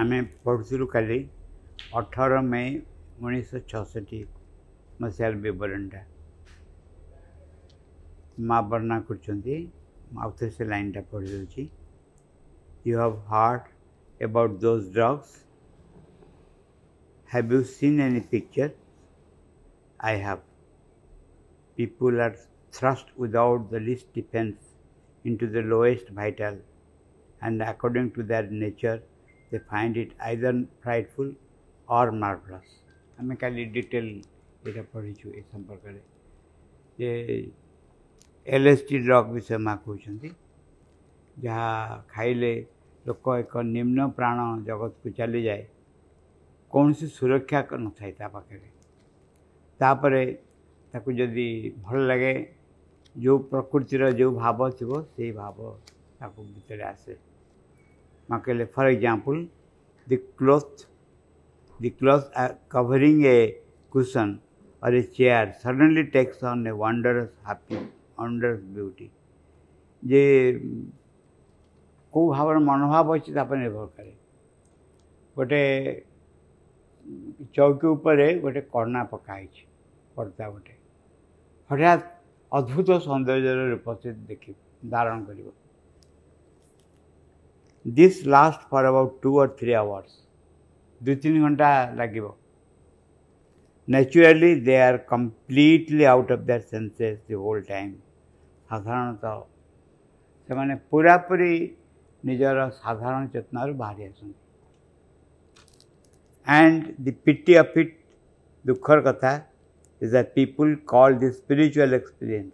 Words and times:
ଆମେ 0.00 0.18
ପଢ଼ୁଥିଲୁ 0.46 0.86
କାଲି 0.90 1.14
ଅଠର 2.00 2.36
ମେ 2.50 2.58
ଉଣେଇଶହ 3.22 3.62
ଛଅଷଠି 3.72 4.18
ମସିହାର 5.04 5.36
ବିବରଣୀଟା 5.46 6.02
ମା' 8.50 8.60
ବର୍ଣ୍ଣନା 8.74 8.98
କରୁଛନ୍ତି 9.08 9.56
ଆଉଥରେ 10.26 10.52
ସେ 10.58 10.68
ଲାଇନ୍ଟା 10.72 11.02
ପଢ଼ିଦେଉଛି 11.14 11.64
you 12.86 12.94
have 13.02 13.18
heard 13.32 14.26
about 14.28 14.54
those 14.66 14.86
drugs 15.00 15.28
have 17.32 17.52
you 17.56 17.60
seen 17.74 18.00
any 18.06 18.22
picture 18.36 18.74
I 20.08 20.22
have 20.24 20.46
people 21.80 22.20
are 22.28 22.32
thrust 22.78 23.12
without 23.24 23.68
the 23.74 23.78
least 23.90 24.08
defense 24.20 24.72
into 25.32 25.46
the 25.56 25.62
lowest 25.74 26.10
vital 26.22 26.58
and 27.48 27.62
according 27.72 28.10
to 28.18 28.24
their 28.32 28.48
nature 28.64 28.98
they 29.50 29.58
find 29.58 29.96
it 29.96 30.10
either 30.30 30.52
frightful 30.84 31.30
or 31.98 32.04
marvelous. 32.24 32.68
અમે 33.20 33.34
ખાલી 33.40 33.62
detail 33.76 34.06
data 34.66 34.82
પડી 34.92 35.12
છું 35.20 35.30
એ 35.38 35.40
સંપર્ક 35.54 35.82
જે 37.00 37.10
LST 38.56 38.96
drug 39.06 39.24
વિષયમાં 39.38 39.74
କହୁଛନ୍ତି 39.84 40.30
ଯାହା 41.46 41.66
ଖାଇଲେ 42.14 42.52
ଲୋକ 43.08 43.26
ଏକ 43.42 43.52
ନିମ୍ନ 43.74 43.98
ପ୍ରାଣ 44.18 44.38
ଜଗତକୁ 44.68 45.08
ଚାଲିଯାଏ 45.18 45.62
କୌଣସି 46.74 47.06
ସୁରକ୍ଷା 47.18 47.60
ନଥାଏ 47.84 48.12
ତା 48.20 48.26
ପାଖରେ 48.36 48.64
ତାପରେ 49.82 50.24
ତାକୁ 50.92 51.08
ଯଦି 51.20 51.48
ଭଲ 51.86 51.96
ଲାଗେ 52.12 52.34
ଯେଉଁ 53.24 53.38
ପ୍ରକୃତିର 53.52 54.02
ଯେଉଁ 54.20 54.32
ଭାବ 54.44 54.58
ଥିବ 54.80 54.90
ସେଇ 55.14 55.30
ଭାବ 55.42 55.58
ତାକୁ 56.20 56.40
ଭିତରେ 56.54 56.84
ଆସେ 56.92 57.12
makele 58.30 58.66
for 58.76 58.86
example 58.94 59.38
the 60.12 60.18
cloth 60.38 60.82
the 61.84 61.90
cloth 62.02 62.26
covering 62.74 63.18
a 63.34 63.38
cushion 63.94 64.30
or 64.82 64.90
a 65.00 65.02
chair 65.18 65.42
suddenly 65.62 66.04
takes 66.16 66.42
on 66.52 66.60
a 66.72 66.76
wondrous 66.84 67.30
happy 67.50 67.80
wondrous 68.22 68.60
beauty 68.78 69.08
যে 70.10 70.22
কেউ 72.12 72.24
ভাবর 72.34 72.56
মনোভাব 72.70 73.04
ଅଛି 73.14 73.30
ତା 73.36 73.42
ଉପରେ 73.46 73.58
ନିର୍ଭର 73.64 73.86
କରେ 73.96 74.12
ଗୋଟେ 75.38 75.60
ଚୌକି 77.56 77.86
ଉପରେ 77.96 78.26
ଗୋଟେ 78.44 78.60
କର୍ଣ୍ଣା 78.72 79.02
ପକା 79.12 79.32
ହେଇଛି 79.38 79.64
ପର୍ଦ୍ଦା 80.18 80.44
ଗୋଟେ 80.54 80.74
ହଠାତ୍ 81.72 82.04
ଅଦ୍ଭୁତ 82.60 82.88
ସୌନ୍ଦର୍ଯ୍ୟର 83.08 83.68
ଉପସ୍ଥିତି 83.80 84.22
ଦେଖି 84.32 84.50
ଧାରଣ 84.94 85.16
କରିବ 85.28 85.48
this 87.86 88.24
last 88.26 88.68
for 88.70 88.84
about 88.84 89.20
two 89.22 89.38
और 89.40 89.56
थ्री 89.58 89.72
आवर्स 89.72 90.16
दु 91.02 91.14
तीन 91.22 91.40
घंटा 91.48 91.68
लगे 91.96 92.20
naturally 93.92 94.54
they 94.64 94.76
are 94.80 94.96
completely 95.10 96.04
out 96.10 96.32
of 96.32 96.38
their 96.48 96.60
senses 96.60 97.18
the 97.30 97.34
whole 97.46 97.60
time 97.68 97.92
साधारणत 98.72 99.20
से 100.48 100.54
मैंने 100.54 100.74
पूरी 100.92 101.58
निजर 102.28 102.68
साधारण 102.72 103.26
चेतन 103.28 103.64
रू 103.66 103.74
बा 103.78 103.90
and 106.50 106.94
the 107.04 107.10
pity 107.24 107.54
of 107.62 107.72
it 107.78 107.98
दुखर 108.66 109.00
कथा 109.12 109.34
is 110.02 110.14
the 110.14 110.22
people 110.34 110.74
call 110.88 111.14
the 111.18 111.30
spiritual 111.32 111.94
experience 111.94 112.52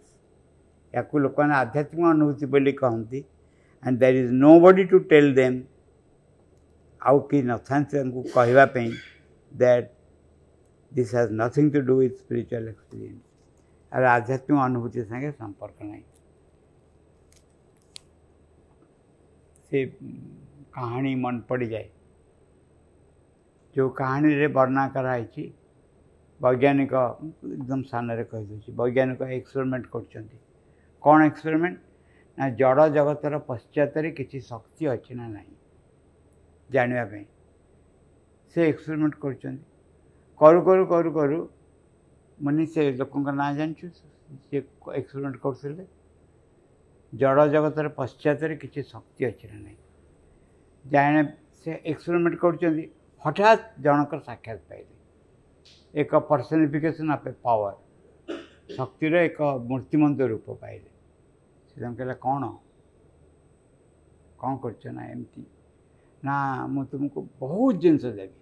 या 0.95 1.03
लोक 1.21 1.39
मैंने 1.39 1.53
आध्यात्मिक 1.55 2.05
अनुभूति 2.13 2.45
बोली 2.55 2.71
कहती 2.83 3.25
and 3.83 3.99
there 3.99 4.15
is 4.15 4.31
nobody 4.47 4.83
to 4.95 4.99
tell 5.15 5.29
them 5.41 5.57
ଆଉ 7.09 7.19
କେହି 7.31 7.43
ନଥାନ୍ତି 7.49 7.97
ତାଙ୍କୁ 7.97 8.21
କହିବା 8.35 8.63
ପାଇଁ 8.75 8.87
that 9.57 9.89
this 10.97 11.11
has 11.17 11.33
nothing 11.41 11.73
to 11.77 11.81
do 11.89 11.95
with 12.03 12.15
spiritual 12.21 12.67
experience 12.71 13.21
ଆଉ 13.99 14.07
ଆଧ୍ୟାତ୍ମିକ 14.13 14.63
ଅନୁଭୂତି 14.69 15.03
ସାଙ୍ଗେ 15.11 15.29
ସମ୍ପର୍କ 15.41 15.87
ନାହିଁ 15.89 16.03
ସେ 19.69 19.83
କାହାଣୀ 20.79 21.13
ମନେ 21.25 21.39
ପଡ଼ିଯାଏ 21.51 21.87
ଯେଉଁ 23.77 23.93
କାହାଣୀରେ 24.01 24.47
ବର୍ଣ୍ଣନା 24.57 24.83
କରାହେଇଛି 24.97 25.43
ବୈଜ୍ଞାନିକ 26.47 26.93
ଏକଦମ 27.55 27.81
ସାମ୍ନାରେ 27.93 28.23
କହିଦେଉଛି 28.33 28.69
ବୈଜ୍ଞାନିକ 28.81 29.21
ଏକ୍ସପେରିମେଣ୍ଟ 29.37 29.85
କରୁଛନ୍ତି 29.97 30.37
କ'ଣ 31.07 31.25
ଏକ୍ସପେରିମେଣ୍ଟ 31.31 31.86
ନା 32.39 32.47
ଜଡ଼ 32.57 32.83
ଜଗତର 32.95 33.37
ପଶ୍ଚାତରେ 33.45 34.09
କିଛି 34.17 34.39
ଶକ୍ତି 34.47 34.87
ଅଛି 34.89 35.15
ନା 35.19 35.27
ନାହିଁ 35.35 35.53
ଜାଣିବା 36.75 37.05
ପାଇଁ 37.13 37.23
ସେ 38.55 38.65
ଏକ୍ସପେରିମେଣ୍ଟ 38.73 39.15
କରୁଛନ୍ତି 39.23 39.63
କରୁ 40.41 40.59
କରୁ 40.67 40.83
କରୁ 40.91 41.13
କରୁ 41.15 41.39
ମାନେ 42.49 42.65
ସେ 42.75 42.83
ଲୋକଙ୍କ 42.99 43.33
ନାଁ 43.39 43.49
ଜାଣିଛୁ 43.61 43.85
ସେ 43.95 44.05
ଏକ୍ସପେରିମେଣ୍ଟ 44.61 45.41
କରୁଥିଲେ 45.45 45.85
ଜଡ଼ 47.23 47.45
ଜଗତର 47.55 47.91
ପଶ୍ଚାତରେ 47.97 48.57
କିଛି 48.65 48.83
ଶକ୍ତି 48.91 49.21
ଅଛି 49.31 49.45
ନା 49.53 49.57
ନାହିଁ 49.65 49.79
ଜାଣେ 50.97 51.23
ସେ 51.61 51.71
ଏକ୍ସପେରିମେଣ୍ଟ 51.93 52.39
କରୁଛନ୍ତି 52.45 52.83
ହଠାତ୍ 53.25 53.63
ଜଣଙ୍କର 53.87 54.19
ସାକ୍ଷାତ 54.29 54.59
ପାଇଲେ 54.69 56.05
ଏକ 56.05 56.21
ପର୍ସନିଫିକେସନ୍ 56.29 57.09
ଅଫ୍ 57.17 57.25
ଏ 57.33 57.33
ପାୱାର 57.47 57.73
ଶକ୍ତିର 58.77 59.25
ଏକ 59.31 59.49
ମୂର୍ତ୍ତିମନ୍ତ 59.73 60.19
ରୂପ 60.33 60.47
ପାଇଲେ 60.67 60.87
ତୁମେ 61.79 61.95
କହିଲା 61.97 62.13
କ'ଣ 62.21 62.47
କ'ଣ 64.43 64.53
କରୁଛ 64.63 64.83
ନା 64.99 65.03
ଏମିତି 65.15 65.41
ନା 66.27 66.35
ମୁଁ 66.75 66.83
ତୁମକୁ 66.93 67.19
ବହୁତ 67.41 67.73
ଜିନିଷ 67.83 68.05
ଦେବି 68.17 68.39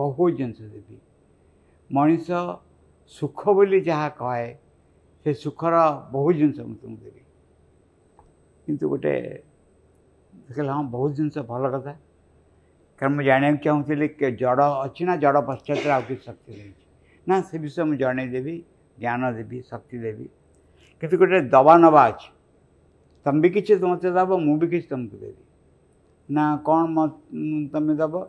ବହୁତ 0.00 0.30
ଜିନିଷ 0.40 0.58
ଦେବି 0.74 0.96
ମଣିଷ 1.98 2.26
ସୁଖ 3.18 3.40
ବୋଲି 3.60 3.80
ଯାହା 3.88 4.08
କହେ 4.20 4.46
ସେ 5.24 5.30
ସୁଖର 5.42 5.74
ବହୁତ 6.14 6.34
ଜିନିଷ 6.42 6.58
ମୁଁ 6.68 6.76
ତୁମକୁ 6.84 7.04
ଦେବି 7.14 7.22
କିନ୍ତୁ 8.68 8.84
ଗୋଟେ 8.94 9.14
କହିଲେ 10.54 10.70
ହଁ 10.78 10.84
ବହୁତ 10.94 11.10
ଜିନିଷ 11.20 11.36
ଭଲ 11.50 11.64
କଥା 11.76 11.94
କାରଣ 12.98 13.12
ମୁଁ 13.18 13.24
ଜାଣିବାକୁ 13.30 13.62
ଚାହୁଁଥିଲି 13.68 14.08
ଜଡ଼ 14.44 14.60
ଅଛି 14.86 15.02
ନା 15.10 15.14
ଜଡ଼ 15.26 15.36
ପଶ୍ଚାତରେ 15.50 15.92
ଆଉ 15.98 16.02
କିଛି 16.12 16.24
ଶକ୍ତି 16.30 16.50
ରହିଛି 16.58 16.84
ନା 17.28 17.34
ସେ 17.50 17.54
ବିଷୟ 17.66 17.84
ମୁଁ 17.92 17.96
ଜଣେଇ 18.04 18.28
ଦେବି 18.38 18.54
ଜ୍ଞାନ 19.02 19.20
ଦେବି 19.40 19.58
ଶକ୍ତି 19.72 19.98
ଦେବି 20.08 20.26
किती 21.00 21.16
कुठे 21.16 21.40
दबाना 21.52 21.88
वाच 21.90 22.22
तंबिकीचे 23.26 23.76
तुमचे 23.80 24.10
दाबा 24.12 24.36
मुबिकीच 24.38 24.88
तमकुदे 24.90 25.32
ना 26.36 26.44
कोण 26.66 27.06
तुम्ही 27.74 27.96
दाबा 28.04 28.22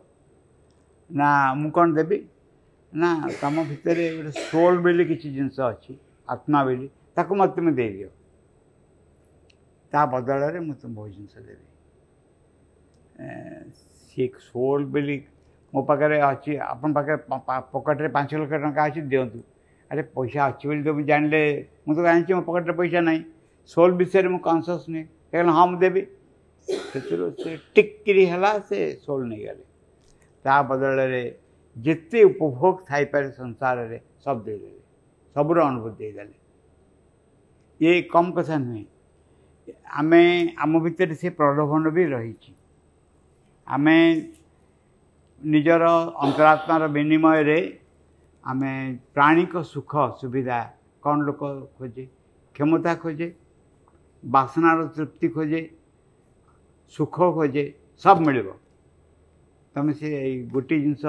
ନା 1.19 1.27
ମୁଁ 1.57 1.69
କ'ଣ 1.73 1.89
ଦେବି 1.95 2.15
ନା 3.01 3.09
ତମ 3.41 3.55
ଭିତରେ 3.71 4.05
ଗୋଟେ 4.13 4.31
ସୋଲ୍ 4.45 4.77
ବୋଲି 4.85 5.03
କିଛି 5.09 5.27
ଜିନିଷ 5.33 5.59
ଅଛି 5.73 5.93
ଆତ୍ମା 6.35 6.59
ବୋଲି 6.69 6.87
ତାକୁ 7.19 7.33
ମୋତେ 7.41 7.53
ତୁମେ 7.57 7.73
ଦେଇଦିଅ 7.79 8.07
ତା 9.93 9.99
ବଦଳରେ 10.13 10.59
ମୁଁ 10.69 10.73
ତୁମକୁ 10.83 10.95
ବହୁତ 10.99 11.11
ଜିନିଷ 11.15 11.35
ଦେବି 11.47 11.65
ସେ 14.13 14.27
ସୋଲ୍ 14.47 14.85
ବୋଲି 14.95 15.17
ମୋ 15.73 15.83
ପାଖରେ 15.91 16.17
ଅଛି 16.31 16.57
ଆପଣ 16.71 16.89
ପାଖରେ 16.97 17.17
ପକେଟରେ 17.73 18.09
ପାଞ୍ଚ 18.17 18.31
ଲକ୍ଷ 18.41 18.59
ଟଙ୍କା 18.65 18.81
ଅଛି 18.89 18.99
ଦିଅନ୍ତୁ 19.13 19.41
ଆରେ 19.93 20.03
ପଇସା 20.17 20.41
ଅଛି 20.51 20.63
ବୋଲି 20.69 20.81
ଦେବୁ 20.87 21.01
ଜାଣିଲେ 21.09 21.41
ମୁଁ 21.85 21.91
ତ 21.97 21.99
ଜାଣିଛି 22.09 22.31
ମୋ 22.37 22.41
ପକେଟରେ 22.49 22.73
ପଇସା 22.79 22.99
ନାହିଁ 23.09 23.19
ସୋଲ୍ 23.73 23.93
ବିଷୟରେ 23.99 24.29
ମୁଁ 24.35 24.39
କନସିୟସ୍ 24.47 24.85
ନୁହେଁ 24.93 25.03
ସେ 25.29 25.35
କହିଲେ 25.35 25.51
ହଁ 25.57 25.65
ମୁଁ 25.73 25.77
ଦେବି 25.83 26.01
ସେଥିରୁ 26.93 27.25
ସେ 27.43 27.51
ଟିକିରି 27.79 28.23
ହେଲା 28.31 28.51
ସେ 28.69 28.79
ସୋଲ୍ 29.05 29.25
ନେଇଗଲେ 29.31 29.63
ତା 30.47 30.55
ବଦଳରେ 30.71 31.23
ଯେତେ 31.89 32.19
ଉପଭୋଗ 32.31 32.73
ଥାଇପାରେ 32.89 33.29
ସଂସାରରେ 33.39 33.97
ସବୁ 34.25 34.39
ଦେଇଦେଲେ 34.47 34.81
ସବୁର 35.37 35.57
ଅନୁଭୂତି 35.69 35.97
ଦେଇଦେଲେ 36.05 36.35
ଏ 37.91 37.95
କମ୍ 38.15 38.29
କଥା 38.37 38.57
ନୁହେଁ 38.67 38.85
ଆମେ 40.01 40.21
ଆମ 40.63 40.81
ଭିତରେ 40.87 41.15
ସେ 41.21 41.27
ପ୍ରଲୋଭନ 41.41 41.93
ବି 41.99 42.03
ରହିଛି 42.17 42.51
ଆମେ 43.77 43.95
ନିଜର 45.55 45.83
ଅନ୍ତରାତ୍ମାର 46.25 46.83
ବିନିମୟରେ 46.97 47.57
ଆମେ 48.53 48.71
ପ୍ରାଣୀଙ୍କ 49.17 49.61
ସୁଖ 49.73 49.93
ସୁବିଧା 50.21 50.57
କ'ଣ 51.05 51.17
ଲୋକ 51.29 51.41
ଖୋଜେ 51.77 52.03
କ୍ଷମତା 52.57 52.91
ଖୋଜେ 53.03 53.27
ବାସନାର 54.35 54.83
ତୃପ୍ତି 54.97 55.27
ଖୋଜେ 55.37 55.61
ସୁଖ 56.97 57.29
ଖୋଜେ 57.37 57.63
ସବୁ 58.03 58.19
ମିଳିବ 58.27 58.47
ତୁମେ 59.77 59.93
ସେ 60.01 60.05
ଏଇ 60.19 60.35
ଗୋଟିଏ 60.53 60.79
ଜିନିଷ 60.83 61.03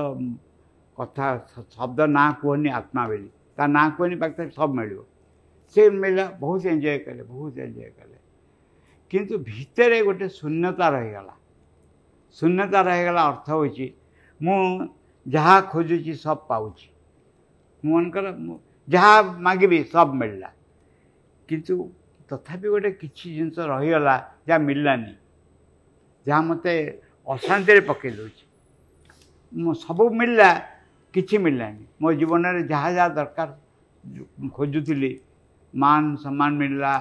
କଥା 1.00 1.27
ଶବ୍ଦ 1.77 2.00
ନାଁ 2.17 2.27
କୁହନି 2.44 2.69
ଆତ୍ମା 2.79 3.03
ବୋଲି 3.12 3.29
ତା 3.56 3.62
ନାଁ 3.77 3.85
କୁହନି 3.99 4.17
ପାଖରେ 4.25 4.49
ସବୁ 4.56 4.73
ମିଳିବ 4.81 5.03
ସେ 5.75 5.81
ମିଳିଲା 6.03 6.27
ବହୁତ 6.44 6.62
ଏନ୍ଜୟ 6.75 6.99
କଲେ 7.09 7.23
ବହୁତ 7.35 7.55
ଏନ୍ଜୟ 7.69 7.88
କଲେ 7.99 8.17
କିନ୍ତୁ 9.15 9.35
ଭିତରେ 9.53 9.99
ଗୋଟେ 10.09 10.27
ଶୂନ୍ୟତା 10.41 10.87
ରହିଗଲା 10.97 11.35
ଶୂନ୍ୟତା 12.41 12.79
ରହିଗଲା 12.91 13.23
ଅର୍ଥ 13.33 13.47
ହେଉଛି 13.56 13.87
ମୁଁ 14.49 14.61
ଯାହା 15.37 15.56
ଖୋଜୁଛି 15.77 16.12
ସବୁ 16.27 16.43
ପାଉଛି 16.55 16.87
ମନଙ୍କର 17.91 18.27
ଯାହା 18.94 19.15
ମାଗିବି 19.47 19.79
ସବ୍ 19.94 20.12
ମିଳିଲା 20.21 20.49
କିନ୍ତୁ 21.50 21.75
ତଥାପି 22.31 22.67
ଗୋଟେ 22.75 22.91
କିଛି 23.03 23.27
ଜିନିଷ 23.38 23.56
ରହିଗଲା 23.73 24.15
ଯାହା 24.50 24.61
ମିଳିଲାନି 24.69 25.12
ଯାହା 26.29 26.41
ମୋତେ 26.49 26.73
ଅଶାନ୍ତିରେ 27.35 27.81
ପକାଇ 27.91 28.11
ଦେଉଛି 28.17 28.44
ମୁଁ 29.62 29.73
ସବୁ 29.87 30.05
ମିଳିଲା 30.21 30.50
କିଛି 31.15 31.37
ମିଳିଲାନି 31.47 31.85
ମୋ 32.03 32.09
ଜୀବନରେ 32.21 32.62
ଯାହା 32.73 32.88
ଯାହା 32.99 33.09
ଦରକାର 33.19 33.49
ଖୋଜୁଥିଲି 34.59 35.12
ମାନ 35.85 36.03
ସମ୍ମାନ 36.25 36.50
ମିଳିଲା 36.62 36.93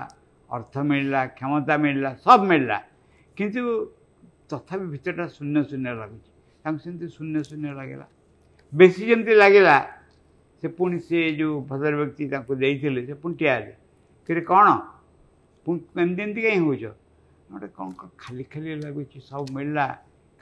ଅର୍ଥ 0.55 0.73
ମିଳିଲା 0.91 1.21
କ୍ଷମତା 1.37 1.73
ମିଳିଲା 1.85 2.11
ସବୁ 2.25 2.41
ମିଳିଲା 2.51 2.77
କିନ୍ତୁ 3.37 3.61
ତଥାପି 4.51 4.85
ଭିତରଟା 4.95 5.25
ଶୂନ୍ୟ 5.37 5.57
ଶୂନ୍ୟ 5.71 5.89
ଲାଗୁଛି 5.99 6.27
ତାଙ୍କୁ 6.63 6.79
ସେମିତି 6.85 7.07
ଶୂନ୍ୟ 7.17 7.35
ଶୂନ୍ୟ 7.49 7.69
ଲାଗିଲା 7.79 8.05
ବେଶୀ 8.81 9.01
ଯେମିତି 9.11 9.33
ଲାଗିଲା 9.43 9.73
से 10.61 10.67
पुणी 10.77 10.99
से 10.99 11.29
जो 11.35 11.59
भद्र 11.69 11.95
व्यक्ति 11.95 12.25
दे 12.33 12.39
पुणी 13.23 13.35
फिर 14.27 14.39
कौन 14.51 14.71
पमती 15.69 16.41
कहीं 16.41 16.59
हो 16.59 16.69
गए 16.69 17.67
कौन 17.77 17.91
खाली 18.19 18.43
खाली 18.53 18.75
लगुच 18.75 19.17
सब 19.25 19.47
मिलला 19.55 19.85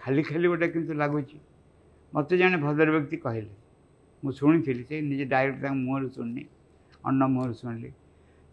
खाली 0.04 0.24
खाली 0.24 0.48
गोटे 0.48 0.68
कि 0.72 0.80
लगुच 1.02 1.32
मत 2.16 2.34
जे 2.40 2.56
भद्र 2.64 2.90
व्यक्ति 2.92 3.18
कहले 3.20 3.48
मुझे 4.26 4.84
से 4.88 5.02
निजे 5.10 5.26
डायरेक्ट 5.36 5.66
मुहर 5.84 6.08
शुणी 6.16 6.46
अन्न 7.08 7.24
मुहर 7.32 7.52
शुणिली 7.60 7.94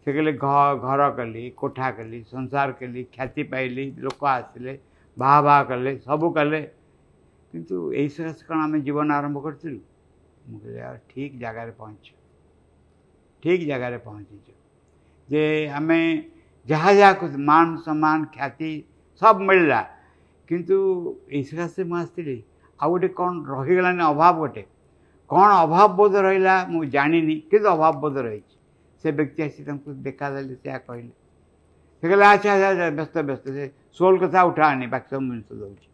से 0.05 0.13
कहे 0.13 0.33
घर 0.33 1.09
कली 1.17 1.49
कोठा 1.63 1.89
कली 1.97 2.21
संसार 2.29 2.71
कली 2.81 3.03
ख्याति 3.13 3.43
पाइली 3.55 3.91
लोक 3.99 4.23
आसिले 4.25 4.77
बाह 5.19 5.63
कले 5.71 5.95
सब 5.97 6.31
कले 6.37 6.61
कि 7.55 7.77
यही 7.97 8.07
सकते 8.09 8.45
कौन 8.47 8.61
आम 8.63 8.81
जीवन 8.81 9.11
आरंभ 9.21 9.37
करूँ 9.45 9.77
ମୁଁ 10.49 10.59
କହିଲି 10.61 10.79
ଆଉ 10.89 10.95
ଠିକ୍ 11.13 11.35
ଜାଗାରେ 11.41 11.71
ପହଞ୍ଚିଛୁ 11.79 12.13
ଠିକ୍ 13.45 13.63
ଜାଗାରେ 13.71 13.97
ପହଞ୍ଚିଛୁ 14.05 14.53
ଯେ 15.35 15.43
ଆମେ 15.79 15.99
ଯାହା 16.71 16.91
ଯାହାକୁ 16.99 17.25
ମାନ 17.49 17.67
ସମ୍ମାନ 17.85 18.17
ଖ୍ୟାତି 18.35 18.71
ସବୁ 19.21 19.39
ମିଳିଲା 19.51 19.81
କିନ୍ତୁ 20.51 20.75
ଏଇ 21.35 21.43
ସକାଶେ 21.51 21.81
ମୁଁ 21.91 21.97
ଆସିଥିଲି 22.01 22.37
ଆଉ 22.81 22.89
ଗୋଟେ 22.95 23.09
କ'ଣ 23.21 23.33
ରହିଗଲାନି 23.53 24.03
ଅଭାବ 24.11 24.33
ଗୋଟେ 24.41 24.63
କ'ଣ 25.35 25.47
ଅଭାବ 25.65 25.89
ବୋଧ 26.01 26.13
ରହିଲା 26.29 26.55
ମୁଁ 26.71 26.83
ଜାଣିନି 26.97 27.35
କିନ୍ତୁ 27.53 27.67
ଅଭାବ 27.75 27.93
ବୋଧ 28.05 28.15
ରହିଛି 28.27 28.55
ସେ 29.03 29.07
ବ୍ୟକ୍ତି 29.19 29.39
ଆସି 29.47 29.61
ତାଙ୍କୁ 29.69 29.87
ଦେଖାଦେଲେ 30.09 30.53
ସେୟା 30.63 30.77
କହିଲେ 30.87 31.13
ସେ 31.99 32.05
କହିଲେ 32.09 32.25
ଆଚ୍ଛା 32.33 32.49
ଆଚ୍ଛା 32.69 32.87
ବ୍ୟସ୍ତ 33.01 33.15
ବ୍ୟସ୍ତ 33.31 33.45
ସେ 33.59 33.65
ସୋଲ୍ 34.01 34.17
କଥା 34.25 34.39
ଉଠାନି 34.51 34.85
ବାକି 34.95 35.07
ସବୁ 35.15 35.23
ଜିନିଷ 35.31 35.49
ଦେଉଛି 35.61 35.87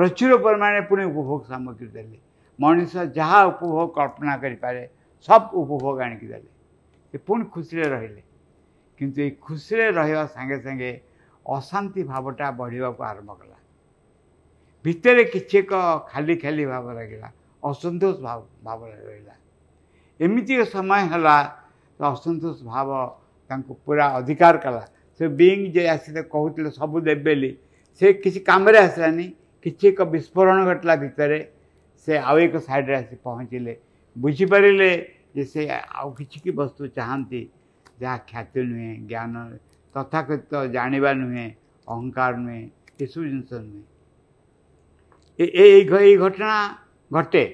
ପ୍ରଚୁର 0.00 0.32
ପରିମାଣରେ 0.46 0.80
ପୁଣି 0.92 1.04
ଉପଭୋଗ 1.12 1.40
ସାମଗ୍ରୀ 1.52 1.86
ଦେଲେ 1.98 2.18
ମଣିଷ 2.62 3.02
ଯାହା 3.16 3.40
ଉପଭୋଗ 3.50 3.84
କଳ୍ପନା 3.96 4.34
କରିପାରେ 4.44 4.80
ସବୁ 5.26 5.60
ଉପଭୋଗ 5.62 5.96
ଆଣିକି 6.06 6.26
ଦେଲେ 6.30 6.48
ସେ 7.12 7.16
ପୁଣି 7.28 7.44
ଖୁସିରେ 7.56 7.86
ରହିଲେ 7.94 8.22
କିନ୍ତୁ 9.00 9.18
ଏଇ 9.26 9.30
ଖୁସିରେ 9.48 9.86
ରହିବା 9.98 10.24
ସାଙ୍ଗେ 10.34 10.58
ସାଙ୍ଗେ 10.64 10.90
ଅଶାନ୍ତି 11.58 12.02
ଭାବଟା 12.12 12.46
ବଢ଼ିବାକୁ 12.62 13.00
ଆରମ୍ଭ 13.10 13.30
କଲା 13.42 13.56
ଭିତରେ 14.88 15.24
କିଛି 15.34 15.58
ଏକ 15.62 15.72
ଖାଲି 16.10 16.34
ଖାଲି 16.44 16.64
ଭାବ 16.72 16.86
ଲାଗିଲା 16.98 17.28
ଅସନ୍ତୋଷ 17.70 18.16
ଭାବ 18.66 18.80
ରହିଲା 18.90 19.34
ଏମିତି 20.26 20.50
ଏକ 20.56 20.64
ସମୟ 20.74 21.00
ହେଲା 21.12 21.36
ଅସନ୍ତୋଷ 22.12 22.56
ଭାବ 22.74 22.88
ତାଙ୍କୁ 23.48 23.72
ପୁରା 23.86 24.06
ଅଧିକାର 24.18 24.54
କଲା 24.64 24.82
ସେ 25.16 25.24
ବିଙ୍ଗ 25.40 25.62
ଯେ 25.76 25.82
ଆସି 25.94 26.10
କହୁଥିଲେ 26.34 26.70
ସବୁ 26.78 26.96
ଦେବେ 27.06 27.22
ବୋଲି 27.30 27.50
ସେ 27.98 28.06
କିଛି 28.22 28.40
କାମରେ 28.50 28.78
ଆସିଲାନି 28.86 29.26
କିଛି 29.62 29.82
ଏକ 29.92 29.98
ବିସ୍ଫୋରଣ 30.14 30.58
ଘଟିଲା 30.70 30.94
ଭିତରେ 31.04 31.38
से 32.08 32.16
आउ 32.18 32.36
एक 32.38 32.56
सैड 32.64 32.86
पहुँचले 33.24 33.76
बुझीपारे 34.24 34.90
से 35.52 35.66
आउ 35.76 36.12
कि 36.20 36.50
वस्तु 36.58 36.86
चाहती 36.96 37.40
जहाँ 38.00 38.18
ख्याति 38.28 38.62
नुहे 38.64 38.94
ज्ञान 39.12 39.32
तथाकथित 39.96 40.40
तो 40.50 40.58
जानवा 40.72 41.12
नुहे 41.20 41.46
अहंकार 41.46 42.36
नुहे 42.36 42.60
ये 43.00 43.06
सब 43.06 43.20
जिनस 43.24 43.52
नुहे 43.52 45.82
घटना 46.24 46.52
घटे 47.12 47.44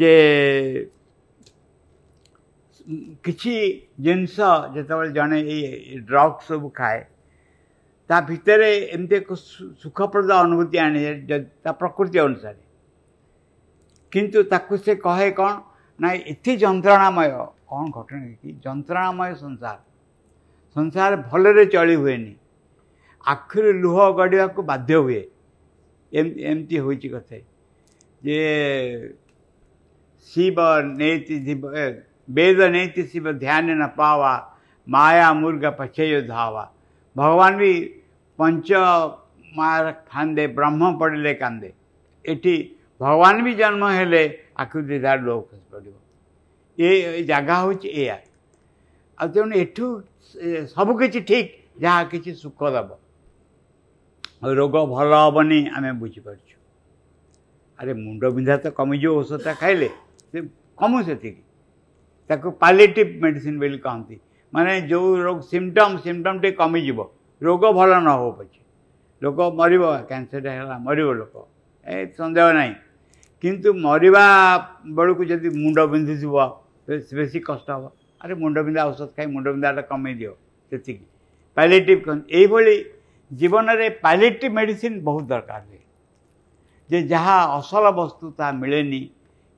जे 0.00 0.12
कि 3.28 3.54
जिनस 4.08 4.36
जो 4.76 4.98
जड़े 5.18 5.40
ये 5.42 6.00
ड्रग्स 6.08 6.48
सब 6.48 6.66
खाए 6.80 6.98
ता 8.08 8.16
भितर 8.32 8.60
एमती 8.96 9.20
सुखप्रद 9.84 10.30
अनुभूति 10.40 10.78
आने 10.86 11.40
प्रकृति 11.84 12.18
अनुसार 12.26 12.56
କିନ୍ତୁ 14.14 14.42
ତାକୁ 14.52 14.76
ସେ 14.84 14.94
କହେ 15.06 15.30
କ'ଣ 15.38 15.50
ନା 16.04 16.10
ଏଥି 16.32 16.52
ଯନ୍ତ୍ରଣାମୟ 16.62 17.30
କ'ଣ 17.72 17.84
ଘଟଣା 17.96 18.22
କି 18.42 18.50
ଯନ୍ତ୍ରଣାମୟ 18.66 19.32
ସଂସାର 19.42 19.78
ସଂସାର 20.76 21.20
ଭଲରେ 21.32 21.64
ଚଳି 21.74 21.96
ହୁଏନି 22.04 22.32
ଆଖିରୁ 23.34 23.70
ଲୁହ 23.84 23.98
ଗଡ଼ିବାକୁ 24.20 24.60
ବାଧ୍ୟ 24.70 25.00
ହୁଏ 25.06 25.20
ଏମିତି 26.50 26.76
ହୋଇଛି 26.86 27.08
କଥା 27.16 27.40
ଯେ 28.28 28.40
ଶିବ 30.30 30.66
ନେଇତି 30.86 31.36
ଶିବ 31.46 31.84
वेद 32.38 32.58
नैति 32.72 33.02
शिव 33.12 33.24
ध्यान 33.38 33.64
न 33.80 33.86
पावा 33.96 34.32
माया 34.94 35.30
मुर्ग 35.38 35.64
पछयो 35.78 36.18
धावा 36.26 36.60
भगवान 37.20 37.56
भी 37.62 37.70
पंच 38.42 38.68
मार 39.56 39.88
खांदे 40.10 40.44
ब्रह्म 40.58 40.90
पड़ले 41.00 41.32
कांदे 41.40 41.70
एटी 42.34 42.54
ଭଗବାନ 43.02 43.42
ବି 43.44 43.52
ଜନ୍ମ 43.60 43.84
ହେଲେ 43.96 44.20
ଆଖୁ 44.62 44.78
ଦିଧାର 44.88 45.18
ଲୋପ 45.26 45.42
ଖସି 45.50 45.64
ପଡ଼ିବ 45.72 45.96
ଏ 46.86 47.22
ଜାଗା 47.32 47.54
ହେଉଛି 47.64 47.88
ଏଇଆ 48.00 48.16
ଆଉ 49.20 49.28
ତେଣୁ 49.34 49.54
ଏଠୁ 49.64 49.86
ସବୁକିଛି 50.74 51.20
ଠିକ୍ 51.30 51.48
ଯାହା 51.84 52.00
କିଛି 52.12 52.30
ସୁଖ 52.42 52.60
ଦେବ 52.76 52.90
ଆଉ 54.42 54.50
ରୋଗ 54.60 54.74
ଭଲ 54.94 55.10
ହେବନି 55.24 55.60
ଆମେ 55.76 55.90
ବୁଝିପାରୁଛୁ 56.02 56.54
ଆରେ 57.80 57.92
ମୁଣ୍ଡ 58.02 58.22
ବିନ୍ଧା 58.36 58.56
ତ 58.64 58.66
କମିଯିବ 58.78 59.12
ଔଷଧଟା 59.20 59.52
ଖାଇଲେ 59.62 59.88
ସେ 60.30 60.38
କମୁ 60.80 60.98
ସେତିକି 61.08 61.42
ତାକୁ 62.30 62.48
ପାଲିଟିଭ୍ 62.64 63.10
ମେଡ଼ିସିନ୍ 63.24 63.56
ବୋଲି 63.64 63.78
କହନ୍ତି 63.86 64.16
ମାନେ 64.54 64.70
ଯେଉଁ 64.90 65.08
ରୋଗ 65.26 65.38
ସିମ୍ପଟମ୍ 65.52 65.94
ସିମ୍ପଟମ୍ 66.06 66.38
ଟିକେ 66.42 66.56
କମିଯିବ 66.60 66.98
ରୋଗ 67.48 67.62
ଭଲ 67.80 67.90
ନ 68.04 68.08
ହେଉ 68.20 68.30
ପଛେ 68.38 68.60
ଲୋକ 69.24 69.38
ମରିବ 69.58 69.84
କ୍ୟାନ୍ସରଟା 70.10 70.50
ହେଲା 70.58 70.76
ମରିବ 70.86 71.08
ଲୋକ 71.22 71.34
ଏ 71.90 71.94
ସନ୍ଦେହ 72.18 72.46
ନାହିଁ 72.58 72.74
किंतु 73.42 73.72
मरवा 73.84 74.24
बेलू 74.96 75.24
जब 75.24 75.44
मुंड 75.60 75.78
बिंधुव 75.90 76.34
बेस 76.88 77.32
कष्ट 77.48 77.70
अरे 78.24 78.34
मुंड 78.40 78.58
बिंधा 78.64 78.84
औषध 78.86 79.12
खाई 79.16 79.26
मुंड 79.32 79.46
बिंधा 79.48 79.80
कमे 79.92 80.12
दिखी 80.20 80.92
पैलेटिव 81.56 82.10
यही 82.32 82.76
जीवन 83.40 83.70
में 83.78 83.90
पैलेटिव 84.04 84.52
मेडिसीन 84.54 85.00
बहुत 85.04 85.24
दरकार 85.28 85.64
हुए 85.68 85.78
जे 86.90 87.02
जहाँ 87.12 87.38
असल 87.56 87.88
वस्तु 88.00 88.30
ता 88.40 88.50
मिले 88.60 88.82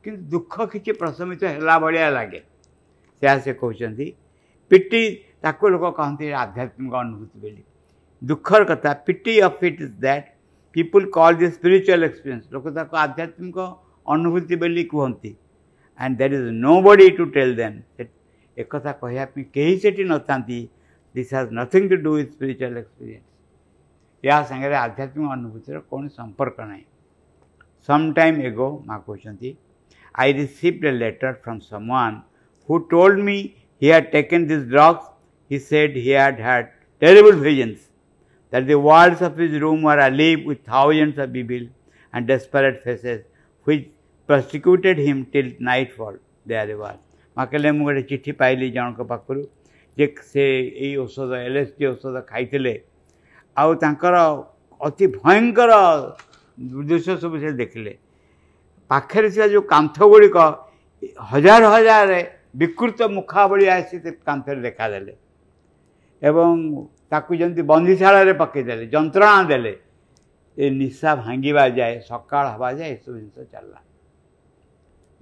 कि 0.04 0.10
दुख 0.34 0.60
किसी 0.72 0.92
प्रशमित 1.02 1.40
तो 1.40 1.48
होगा 1.48 1.78
भाया 1.86 2.08
लगे 2.18 2.42
से 3.44 3.52
कौन 3.62 3.94
पिटी 4.70 5.02
ताको 5.42 5.68
लोक 5.74 5.84
कहते 5.96 6.30
आध्यात्मिक 6.46 6.94
अनुभूति 7.02 7.40
बोली 7.40 7.62
दुखर 8.30 8.64
कथा 8.70 8.92
pity 9.06 9.38
of 9.50 9.64
it 9.64 9.80
is 9.82 9.90
that 10.06 10.31
people 10.72 11.06
call 11.16 11.34
this 11.40 11.54
spiritual 11.54 12.02
experience. 12.02 12.46
Lokataka 12.48 12.96
Adhyatmika 13.06 13.76
Anubhuti 14.06 14.58
Belli 14.58 14.86
Kuhanti. 14.88 15.36
And 15.98 16.16
there 16.18 16.32
is 16.32 16.50
nobody 16.52 17.14
to 17.16 17.30
tell 17.32 17.54
them 17.54 17.84
that 17.98 18.08
Ekatha 18.56 18.98
Kahyapmi 18.98 19.50
Kehi 19.52 19.80
Seti 19.80 20.04
Nathanti. 20.04 20.68
This 21.14 21.30
has 21.30 21.50
nothing 21.50 21.88
to 21.90 21.96
do 22.06 22.12
with 22.18 22.32
spiritual 22.32 22.76
experience. 22.78 23.24
या 24.24 24.36
सागर 24.48 24.72
आध्यात्मिक 24.78 25.30
अनुभूतिर 25.32 25.78
कौन 25.90 26.06
संपर्क 26.18 26.56
ना 26.60 26.76
some 27.86 28.12
time 28.18 28.36
एगो 28.46 28.68
माँ 28.86 28.98
कहते 29.08 29.48
I 30.22 30.32
received 30.38 30.84
a 30.86 30.90
letter 31.02 31.32
from 31.42 31.58
someone 31.74 32.20
who 32.70 32.78
told 32.94 33.18
me 33.28 33.38
he 33.82 33.88
had 33.94 34.06
taken 34.16 34.46
these 34.50 34.62
drugs. 34.74 35.06
He 35.48 35.58
said 35.70 35.96
he 36.04 36.08
had 36.10 36.38
had 36.48 36.68
terrible 37.00 37.32
visions. 37.48 37.91
that 38.52 38.66
the 38.66 38.78
walls 38.86 39.20
of 39.28 39.36
his 39.42 39.52
room 39.60 39.82
were 39.88 39.98
alive 40.08 40.40
with 40.48 40.58
thousands 40.72 41.18
of 41.24 41.34
evil 41.42 41.62
and 42.12 42.28
desperate 42.32 42.78
faces 42.86 43.20
which 43.68 43.84
persecuted 44.26 44.98
him 44.98 45.24
till 45.36 45.48
nightfall. 45.70 46.16
There 46.52 46.66
they 46.70 46.78
were. 46.84 46.96
ମାକେଲେ 47.38 47.70
ମୁଁ 47.76 47.84
ଗୋଟେ 47.88 48.00
ଚିଠି 48.08 48.32
ପାଇଲି 48.40 48.66
ଜଣଙ୍କ 48.76 49.04
ପାଖରୁ 49.12 49.42
ଯେ 50.00 50.06
ସେ 50.32 50.44
ଏଇ 50.86 50.90
ଔଷଧ 51.04 51.32
ଏଲ୍ 51.46 51.56
ଏସ୍ 51.60 51.70
ଟି 51.76 51.84
ଔଷଧ 51.90 52.22
ଖାଇଥିଲେ 52.32 52.72
ଆଉ 53.62 53.70
ତାଙ୍କର 53.84 54.18
ଅତି 54.88 55.06
ଭୟଙ୍କର 55.18 55.72
ଦୃଶ୍ୟ 56.90 57.16
ସବୁ 57.22 57.40
ସେ 57.44 57.52
ଦେଖିଲେ 57.62 57.92
ପାଖରେ 58.94 59.28
ଥିବା 59.34 59.46
ଯେଉଁ 59.54 59.64
କାନ୍ଥ 59.72 59.96
ଗୁଡ଼ିକ 60.12 60.38
ହଜାର 61.32 61.72
ହଜାର 61.76 62.20
ବିକୃତ 62.64 63.00
ମୁଖା 63.16 63.42
ଭଳି 63.52 63.68
ଆସି 63.76 64.02
ସେ 64.04 64.10
କାନ୍ଥରେ 64.30 64.60
ଦେଖାଦେଲେ 64.68 65.12
ଏବଂ 66.28 66.44
ताकू 67.12 67.36
जमी 67.40 67.62
बंदीशाला 67.70 68.32
पकईदे 68.44 68.86
जंत्रणा 68.92 69.42
दे 69.52 70.68
निशा 70.82 71.14
भांग 71.24 71.42
जाए 71.76 71.96
सका 72.08 72.40
हवा 72.52 72.72
जाए 72.78 72.94
सब 73.04 73.16
जिन 73.18 73.44
चल 73.54 73.72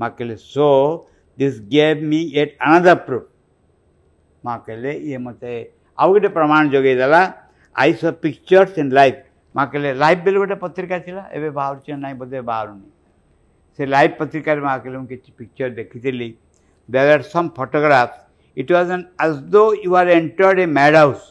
माँ 0.01 0.11
कह 0.19 0.35
so 0.47 0.67
this 1.39 1.59
gave 1.75 2.03
me 2.11 2.21
yet 2.43 2.57
another 2.71 2.95
proof 3.09 3.27
माँ 4.47 4.59
कहे 4.69 4.93
ये 5.11 5.19
मत 5.27 5.41
आउ 6.03 6.13
गए 6.19 6.29
प्रमाण 6.39 6.71
जगेदेला 6.77 7.21
आई 7.83 7.93
स 8.03 8.13
पिक्चर्स 8.29 8.79
इन 8.85 8.93
लाइफ 9.01 9.19
माँ 9.57 9.67
कह 9.71 9.93
लाइफ 10.05 10.19
बेल 10.29 10.37
गोटे 10.43 10.55
पत्रिका 10.63 10.99
थी 11.09 11.17
एवं 11.39 11.53
बाहर 11.59 11.97
ना 12.05 12.13
बोधे 12.23 12.41
बाहर 12.53 12.71
से 13.79 13.87
लाइफ 13.97 14.17
पत्रिकार 14.21 14.61
माँ 14.69 14.79
कह 14.87 15.05
कि 15.15 15.21
पिक्चर 15.39 15.71
देखी 15.83 16.01
थी 16.07 16.29
there 16.97 17.13
are 17.19 17.23
some 17.35 17.49
photograph 17.59 18.17
it 18.63 18.71
was 18.73 18.91
an 19.01 19.07
as 19.29 19.37
though 19.59 19.67
you 19.85 19.95
are 20.05 20.09
entered 20.23 20.59
a 20.61 20.67
mad 20.79 20.97
house 20.97 21.29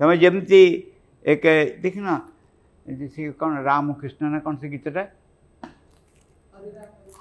તમે 0.00 0.14
જેમથી 0.22 0.62
એક 1.32 1.44
દેખ 1.82 1.94
ના 2.06 2.14
જે 3.12 3.22
કોણ 3.40 3.52
રામકૃષ્ણના 3.68 4.38
કોણ 4.46 4.54
છે 4.62 4.68
ગીતટા 4.72 5.04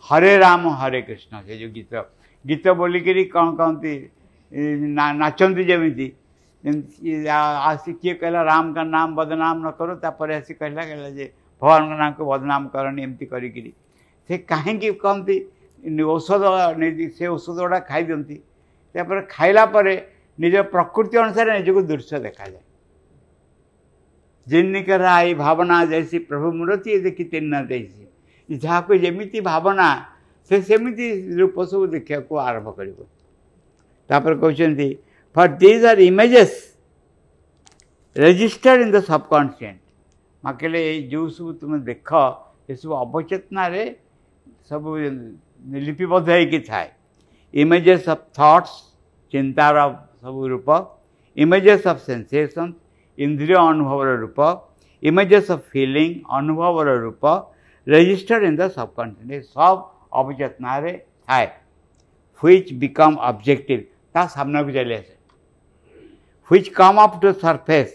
હરે 0.10 0.32
રામ 0.46 0.64
હરે 0.82 1.00
કૃષ્ણ 1.08 1.34
છે 1.46 1.56
જો 1.62 1.68
ગીત 1.76 1.94
ગીત 2.50 2.66
બોલિકରି 2.82 3.24
କ'ଣ 3.36 3.48
କହନ୍ତି 3.60 3.94
ନାଚନ୍ତି 5.22 5.64
ଯେମିତି 5.70 6.08
ଆସି 7.70 7.92
କିଏ 8.02 8.14
କହିଲା 8.22 8.42
ରାମଙ୍କ 8.52 8.78
ନାମ 8.96 9.08
ବଦନାମ 9.20 9.56
ନ 9.66 9.68
କରୁ 9.80 9.94
ତାପରେ 10.04 10.34
ଆସି 10.40 10.54
କହିଲା 10.60 10.84
କହିଲା 10.90 11.10
ଯେ 11.18 11.26
ଭଗବାନଙ୍କ 11.64 11.92
ନାମକୁ 12.02 12.22
ବଦନାମ 12.32 12.62
କରନି 12.76 13.00
ଏମିତି 13.08 13.26
କରିକିରି 13.34 13.72
ସେ 14.28 14.34
କାହିଁକି 14.52 14.90
କହନ୍ତି 15.06 15.36
ଔଷଧ 16.18 16.44
ସେ 17.18 17.26
ଔଷଧ 17.36 17.58
ଗୁଡ଼ା 17.66 17.80
ଖାଇଦିଅନ୍ତି 17.92 18.38
ତାପରେ 18.96 19.22
ଖାଇଲା 19.36 19.64
ପରେ 19.78 19.96
ନିଜ 20.44 20.56
ପ୍ରକୃତି 20.76 21.16
ଅନୁସାରେ 21.24 21.52
ନିଜକୁ 21.60 21.82
ଦୃଶ୍ୟ 21.94 22.16
ଦେଖାଯାଏ 22.30 22.62
जिनकर 24.50 25.02
आई 25.12 25.34
भावना 25.34 25.84
जैसी 25.86 26.20
प्रभु 26.30 26.52
मूर्ति 26.58 26.98
देखि 27.02 27.24
तीन 27.32 27.52
देसी 27.68 28.56
जहाँ 28.58 28.82
को 28.88 28.96
जमी 29.06 29.42
भावना 29.42 29.88
से 30.50 30.62
सेमती 30.62 31.12
रूप 31.36 31.56
सब 31.70 31.86
देखा 31.92 32.42
आरंभ 32.42 32.76
कर 32.80 32.88
for 35.36 35.48
these 35.64 35.86
are 35.86 36.00
images 36.00 36.64
registered 38.18 38.82
in 38.82 38.92
the 38.92 39.00
subconscient 39.04 39.80
माँ 40.46 40.56
कहे 40.58 41.02
जो 41.14 41.28
सब 41.38 41.58
तुम 41.62 41.80
देख 41.90 42.12
ये 42.70 42.76
सब 42.76 42.92
अवचेतन 43.00 43.58
सब 44.70 44.84
लिपिबद्ध 45.88 46.30
होए 46.30 46.88
इमेजेस 47.64 48.10
अफ 48.10 48.22
थट्स 48.40 48.74
चिंतार 49.32 49.74
सब 50.22 50.44
रूप 50.54 50.68
इमेजेस 51.46 51.82
अफ 51.88 51.98
सेनसेसन 52.06 52.68
इंद्रिय 53.24 53.56
अनुभव 53.58 54.04
रूप 54.20 54.42
इमेजेस 55.10 55.52
ऑफ 55.52 55.66
फीलिंग 55.72 56.16
अनुभव 56.38 56.82
रूप 56.90 57.26
रजिस्टर्ड 57.90 58.44
इन 58.44 58.56
द 58.56 58.70
सबकन्सिय 58.72 59.40
सब 59.42 59.90
अवचेतन 60.22 60.66
थाए 61.30 61.46
ह्विच 62.44 62.72
बिकम 62.80 63.16
अब्जेक्टिव 63.30 63.84
सामना 64.18 64.62
को 64.64 64.72
चली 64.72 64.94
आसे 64.96 65.14
which 66.50 66.68
come 66.76 66.98
up 67.02 67.20
to 67.22 67.32
surface 67.44 67.94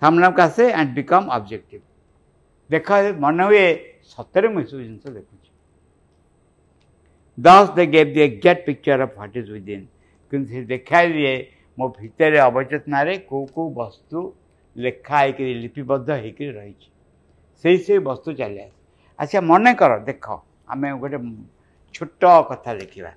सामना 0.00 0.30
को 0.38 0.42
आसे 0.42 0.70
एंड 0.72 0.94
बिकम 0.94 1.26
अब्जेक्टिव 1.38 1.80
देख 2.70 2.90
मन 3.22 3.40
हुए 3.40 3.64
सतरे 4.16 4.48
मुझे 4.54 4.84
जिन 4.84 5.00
देखु 5.06 5.36
thus 7.46 7.68
they 7.76 7.84
gave 7.92 8.12
the 8.14 8.20
exact 8.22 8.64
picture 8.66 9.00
of 9.00 9.12
what 9.16 9.36
is 9.36 9.50
within 9.50 9.80
कि 10.34 10.60
देखा 10.72 11.04
दिए 11.12 11.32
मो 11.78 11.88
भर 12.00 12.34
अवचेतन 12.46 13.14
को 13.28 13.44
कौ 13.54 13.68
वस्तु 13.78 14.32
ଲେଖା 14.82 15.18
ହେଇକିରି 15.22 15.52
ଲିପିବଦ୍ଧ 15.64 16.14
ହେଇକିରି 16.22 16.52
ରହିଛି 16.58 16.88
ସେଇ 17.64 17.76
ସେଇ 17.88 17.98
ବସ୍ତୁ 18.08 18.32
ଚାଲି 18.40 18.58
ଆସେ 18.62 18.72
ଆଚ୍ଛା 19.26 19.40
ମନେ 19.50 19.72
କର 19.82 19.92
ଦେଖ 20.10 20.24
ଆମେ 20.76 20.88
ଗୋଟେ 21.04 21.18
ଛୋଟ 21.98 22.22
କଥା 22.50 22.70
ଲେଖିବା 22.80 23.12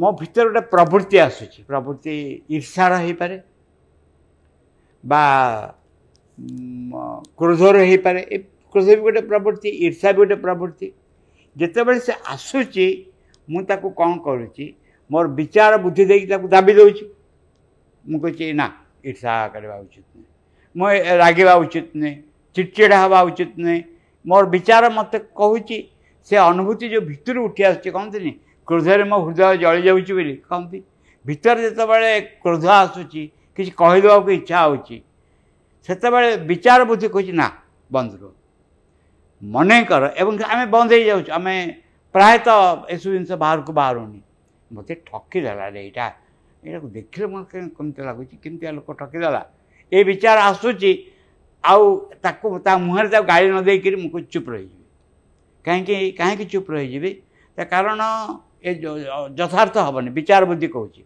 ମୋ 0.00 0.08
ଭିତରେ 0.22 0.48
ଗୋଟେ 0.52 0.62
ପ୍ରବୃତ୍ତି 0.74 1.16
ଆସୁଛି 1.26 1.60
ପ୍ରବୃତ୍ତି 1.72 2.14
ଈର୍ଷାର 2.58 2.92
ହେଇପାରେ 3.04 3.36
ବା 5.14 5.22
କ୍ରୋଧର 7.42 7.76
ହେଇପାରେ 7.90 8.20
ଏ 8.34 8.36
କ୍ରୋଧ 8.74 8.86
ବି 8.96 9.00
ଗୋଟେ 9.08 9.20
ପ୍ରବୃତ୍ତି 9.32 9.68
ଈର୍ଷା 9.88 10.08
ବି 10.12 10.18
ଗୋଟେ 10.20 10.36
ପ୍ରବୃତ୍ତି 10.46 10.86
ଯେତେବେଳେ 11.64 12.00
ସେ 12.08 12.12
ଆସୁଛି 12.34 12.86
ମୁଁ 13.54 13.60
ତାକୁ 13.72 13.88
କ'ଣ 14.02 14.12
କରୁଛି 14.28 14.66
ମୋର 15.14 15.26
ବିଚାର 15.40 15.72
ବୁଦ୍ଧି 15.86 16.04
ଦେଇକି 16.12 16.26
ତାକୁ 16.34 16.46
ଦାବି 16.56 16.72
ଦେଉଛି 16.80 17.04
मुकोची 18.08 18.52
ना 18.52 18.66
ईर्षाकडे 19.06 19.66
व्हा 19.66 19.78
उचित 19.78 20.02
नाही 20.14 20.24
मग 20.78 21.06
रागी 21.22 21.42
व्हा 21.44 21.54
उचित 21.66 21.88
नाही 22.02 22.16
ଚିଡ଼ଚିଡ଼ା 22.56 22.96
ହେବା 23.02 23.18
ଉଚିତ 23.28 23.50
ନୁହେଁ 23.64 23.78
ମୋର 24.30 24.44
ବିଚାର 24.54 24.84
ମୋତେ 24.96 25.18
କହୁଛି 25.40 25.76
ସେ 26.30 26.36
ଅନୁଭୂତି 26.50 26.86
ଯେଉଁ 26.94 27.02
ଭିତରୁ 27.10 27.38
ଉଠି 27.48 27.62
ଆସୁଛି 27.68 27.90
କହନ୍ତିନି 27.96 28.32
କ୍ରୋଧରେ 28.70 29.04
ମୋ 29.12 29.18
ହୃଦୟ 29.26 29.52
ଜଳିଯାଉଛି 29.64 30.12
ବୋଲି 30.16 30.32
କହନ୍ତି 30.50 30.78
ଭିତରେ 31.30 31.60
ଯେତେବେଳେ 31.68 32.10
କ୍ରୋଧ 32.46 32.64
ଆସୁଛି 32.78 33.22
କିଛି 33.58 33.72
କହିଦେବାକୁ 33.82 34.30
ଇଚ୍ଛା 34.38 34.56
ହେଉଛି 34.64 34.96
ସେତେବେଳେ 35.88 36.32
ବିଚାର 36.50 36.88
ବୁଦ୍ଧି 36.90 37.08
କହୁଛି 37.14 37.32
ନା 37.42 37.46
ବନ୍ଦ 37.98 38.10
ରୁହ 38.24 38.32
ମନେ 39.54 39.76
କର 39.92 40.02
ଏବଂ 40.20 40.34
ଆମେ 40.54 40.64
ବନ୍ଦ 40.74 40.90
ହେଇଯାଉଛୁ 40.98 41.30
ଆମେ 41.38 41.54
ପ୍ରାୟତଃ 42.14 42.60
ଏସବୁ 42.94 43.10
ଜିନିଷ 43.16 43.30
ବାହାରକୁ 43.44 43.70
ବାହାରୁନି 43.80 44.20
ମୋତେ 44.74 44.94
ଠକିଦେଲା 45.08 45.66
ଏଇଟା 45.84 46.04
यू 46.66 46.80
देखने 46.80 47.62
कमी 47.68 47.92
लगुच 48.06 48.28
कमी 48.46 48.70
लोक 48.72 48.90
ठकीदेला 49.02 49.44
ये 49.92 50.02
विचार 50.04 50.38
आसूँ 50.38 50.72
आ 51.64 52.76
मुहर 52.78 53.06
से 53.14 53.22
गाड़ी 53.32 53.50
न 53.50 53.62
दे 53.64 53.76
कि 53.86 54.22
चुप 54.32 54.48
रही 54.50 54.68
कहीं 55.64 56.12
कहीं 56.18 56.46
चुप 56.48 56.70
रही 56.70 57.10
तो 57.12 57.64
कारण 57.72 58.00
ये 58.66 58.72
यथार्थ 59.40 59.76
हेन 59.76 60.08
विचार 60.18 60.44
बुद्धि 60.50 60.68
कौच 60.76 60.98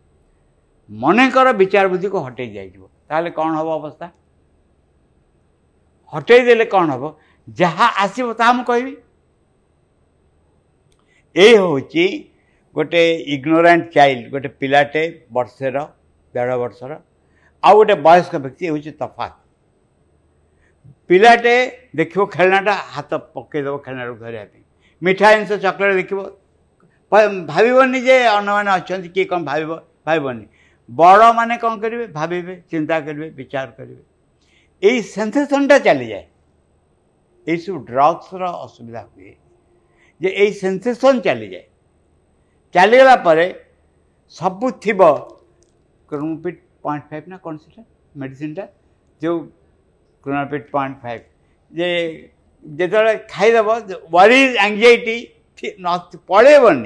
कर 1.35 1.55
विचार 1.57 1.89
बुद्धि 1.89 2.09
को 2.15 2.21
हटे 2.25 2.47
जाए 2.53 3.31
कौन 3.31 3.55
हम 3.55 3.69
अवस्था 3.73 4.11
हटेदे 6.15 6.65
कौन 6.75 6.91
हम 6.91 7.17
जहाँ 7.59 7.91
आसबा 8.05 8.63
कह 8.69 8.95
यही 11.37 11.55
हूँ 11.55 11.81
गोटे 12.75 13.01
इग्नोरांट 13.35 13.85
चाइल्ड 13.95 14.31
गोटे 14.31 14.49
पिलाटे 14.61 15.03
बर्षेर 15.33 15.79
देढ़ 16.37 16.55
बर्षर 16.63 16.93
आउ 17.69 17.75
गोटे 17.77 17.95
वयस्क 18.07 18.35
व्यक्ति 18.35 18.67
हूँ 18.67 18.79
तफात 19.03 19.37
पाटे 21.11 21.53
देख 21.97 22.17
खेलनाटा 22.35 22.73
हाथ 22.95 23.15
पकईद 23.37 23.67
खेलना 23.85 24.07
धरने 24.23 24.63
मिठा 25.09 25.33
जिनस 25.35 25.53
चकलेट 25.65 25.95
देख 26.01 26.15
भावनी 27.51 28.01
जे 28.09 28.17
अन्न 28.27 28.57
मैंने 28.57 28.71
अच्छा 28.71 28.99
किए 29.19 29.25
कौन 29.33 29.45
भाव 29.51 29.75
भावनी 30.07 30.47
बड़ 31.03 31.33
मैंने 31.39 31.57
कौन 31.67 31.81
करेंगे 31.81 32.07
भावे 32.19 32.41
चिंता 32.71 32.99
करेंगे 33.07 33.29
विचार 33.37 33.67
करेंगे 33.79 34.01
येसनटा 34.89 35.45
सेनसेसनटा 35.45 35.79
चली 35.87 36.07
जाए 36.07 37.55
यू 37.69 37.77
ड्रग्स 37.93 38.31
रसुविधा 38.43 39.01
हुए 39.01 39.37
जे 40.23 40.35
यही 40.37 40.53
सेनसेसन 40.63 41.21
चली 41.29 41.49
जाए 41.55 41.63
चलीगला 42.77 43.15
सब 44.37 44.61
थी 44.85 44.93
क्रोनोपिट 44.93 46.63
पॉइंट 46.85 47.03
फाइव 47.11 47.23
ना 47.29 47.37
कौन 47.45 47.57
सीटा 47.57 47.85
मेडा 48.23 48.67
जो 49.23 49.39
क्रोनोपिट 50.25 50.71
पॉइंट 50.71 50.97
फाइव 51.03 51.21
जे 51.77 51.91
जो 52.81 53.05
खाईदेव 53.31 53.71
वरीज 54.17 54.57
आंगजाइटी 54.67 55.17
पड़ेबन 56.33 56.83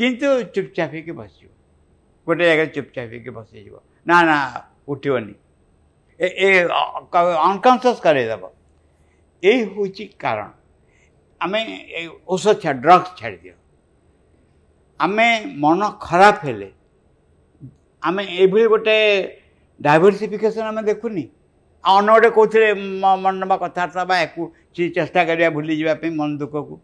कितु 0.00 0.28
चुपचाप 0.54 0.94
हो 1.08 1.14
बस 1.22 1.40
गोटे 2.28 2.54
जगह 2.54 2.66
चुपचाप 2.78 3.18
हो 3.26 3.40
बस 3.40 3.50
ना 4.08 4.22
ना 4.32 4.38
उठबन 4.94 5.28
अनकनसीय 6.28 7.94
करदेव 8.08 8.50
यही 9.44 9.60
हूँ 9.74 9.88
कारण 10.26 10.50
आम 11.46 11.54
औषध 12.34 12.62
छाड़ 12.62 12.76
ड्रग्स 12.86 13.16
छाड़ 13.20 13.34
दिया 13.34 13.54
ଆମେ 15.04 15.28
ମନ 15.62 15.80
ଖରାପ 16.04 16.36
ହେଲେ 16.48 16.68
ଆମେ 18.08 18.22
ଏଭଳି 18.42 18.64
ଗୋଟେ 18.72 18.94
ଡାଇଭର୍ସିଫିକେସନ୍ 19.86 20.66
ଆମେ 20.72 20.82
ଦେଖୁନି 20.90 21.24
ଆଉ 21.88 21.96
ଅନ୍ୟ 22.00 22.08
ଗୋଟେ 22.16 22.28
କେଉଁଥିରେ 22.36 22.68
ମନ 23.24 23.24
ନେବା 23.42 23.56
କଥାବାର୍ତ୍ତା 23.62 24.02
ବା 24.10 24.14
ୟାକୁ 24.24 24.42
ଚେଷ୍ଟା 24.96 25.20
କରିବା 25.28 25.48
ଭୁଲିଯିବା 25.56 25.92
ପାଇଁ 26.00 26.10
ମନ 26.20 26.28
ଦୁଃଖକୁ 26.42 26.74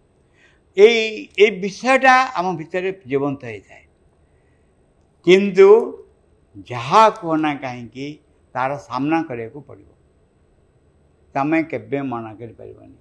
ଏଇ 0.85 0.97
ଏଇ 1.43 1.51
ବିଷୟଟା 1.63 2.15
ଆମ 2.39 2.47
ଭିତରେ 2.61 2.91
ଜୀବନ୍ତ 3.11 3.43
ହୋଇଥାଏ 3.53 3.83
କିନ୍ତୁ 5.27 5.69
ଯାହା 6.71 7.03
କୁହ 7.21 7.33
ନା 7.45 7.51
କାହିଁକି 7.65 8.07
ତା'ର 8.55 8.71
ସାମ୍ନା 8.89 9.19
କରିବାକୁ 9.29 9.59
ପଡ଼ିବ 9.69 9.91
ତୁମେ 11.35 11.59
କେବେ 11.71 11.99
ମନା 12.13 12.31
କରିପାରିବନି 12.41 12.97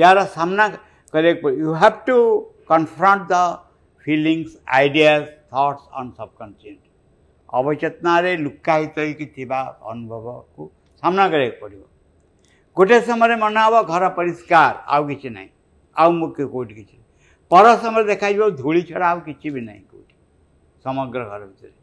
ୟାର 0.00 0.18
ସାମ୍ନା 0.36 0.64
କରିବାକୁ 1.12 1.38
ପଡ଼ିବ 1.44 1.66
you 1.66 1.70
have 1.82 1.96
to 2.08 2.16
confront 2.70 3.28
the 3.32 3.42
feelings 4.06 4.54
ideas 4.78 5.26
thoughts 5.54 5.80
on 5.98 6.10
subconscious 6.18 6.82
ଅବଚେତନାରେ 7.58 8.32
ଲୁକ୍କାୟିତ 8.46 8.96
ହୋଇକି 9.04 9.26
ଥିବା 9.36 9.58
ଅନୁଭବକୁ 9.92 10.64
ସାମ୍ନା 11.02 11.24
କରିବାକୁ 11.32 11.58
ପଡ଼ିବ 11.64 11.82
ଗୋଟିଏ 12.78 13.00
ସମୟରେ 13.08 13.36
ମନେ 13.44 13.60
ହେବ 13.66 13.74
ଘର 13.92 14.04
ପରିଷ୍କାର 14.18 14.72
ଆଉ 14.94 15.02
କିଛି 15.10 15.28
ନାହିଁ 15.36 15.50
ଆଉ 16.02 16.10
ମୁଁ 16.18 16.28
କେଉଁଠି 16.36 16.74
କିଛି 16.78 16.94
ପର 17.52 17.64
ସମୟରେ 17.82 18.04
ଦେଖାଯିବ 18.12 18.44
ଧୂଳି 18.60 18.80
ଛଡ଼ା 18.90 19.06
ଆଉ 19.12 19.18
କିଛି 19.28 19.46
ବି 19.56 19.60
ନାହିଁ 19.68 19.82
କେଉଁଠି 19.90 20.16
ସମଗ୍ର 20.86 21.18
ଘର 21.30 21.42
ଭିତରେ 21.50 21.74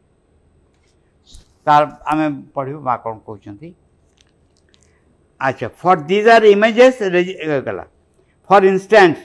ତାର 1.66 1.82
ଆମେ 2.10 2.26
ପଢ଼ିବୁ 2.56 2.80
ମା 2.88 2.96
କ'ଣ 3.04 3.14
କହୁଛନ୍ତି 3.28 3.68
ଆଚ୍ଛା 5.46 5.66
ଫର୍ 5.82 5.98
ଦିଜ୍ 6.10 6.28
ଆର୍ 6.34 6.44
ଇମେଜେସ୍ 6.56 6.98
ଗଲା 7.68 7.84
for 8.48 8.64
instance 8.72 9.22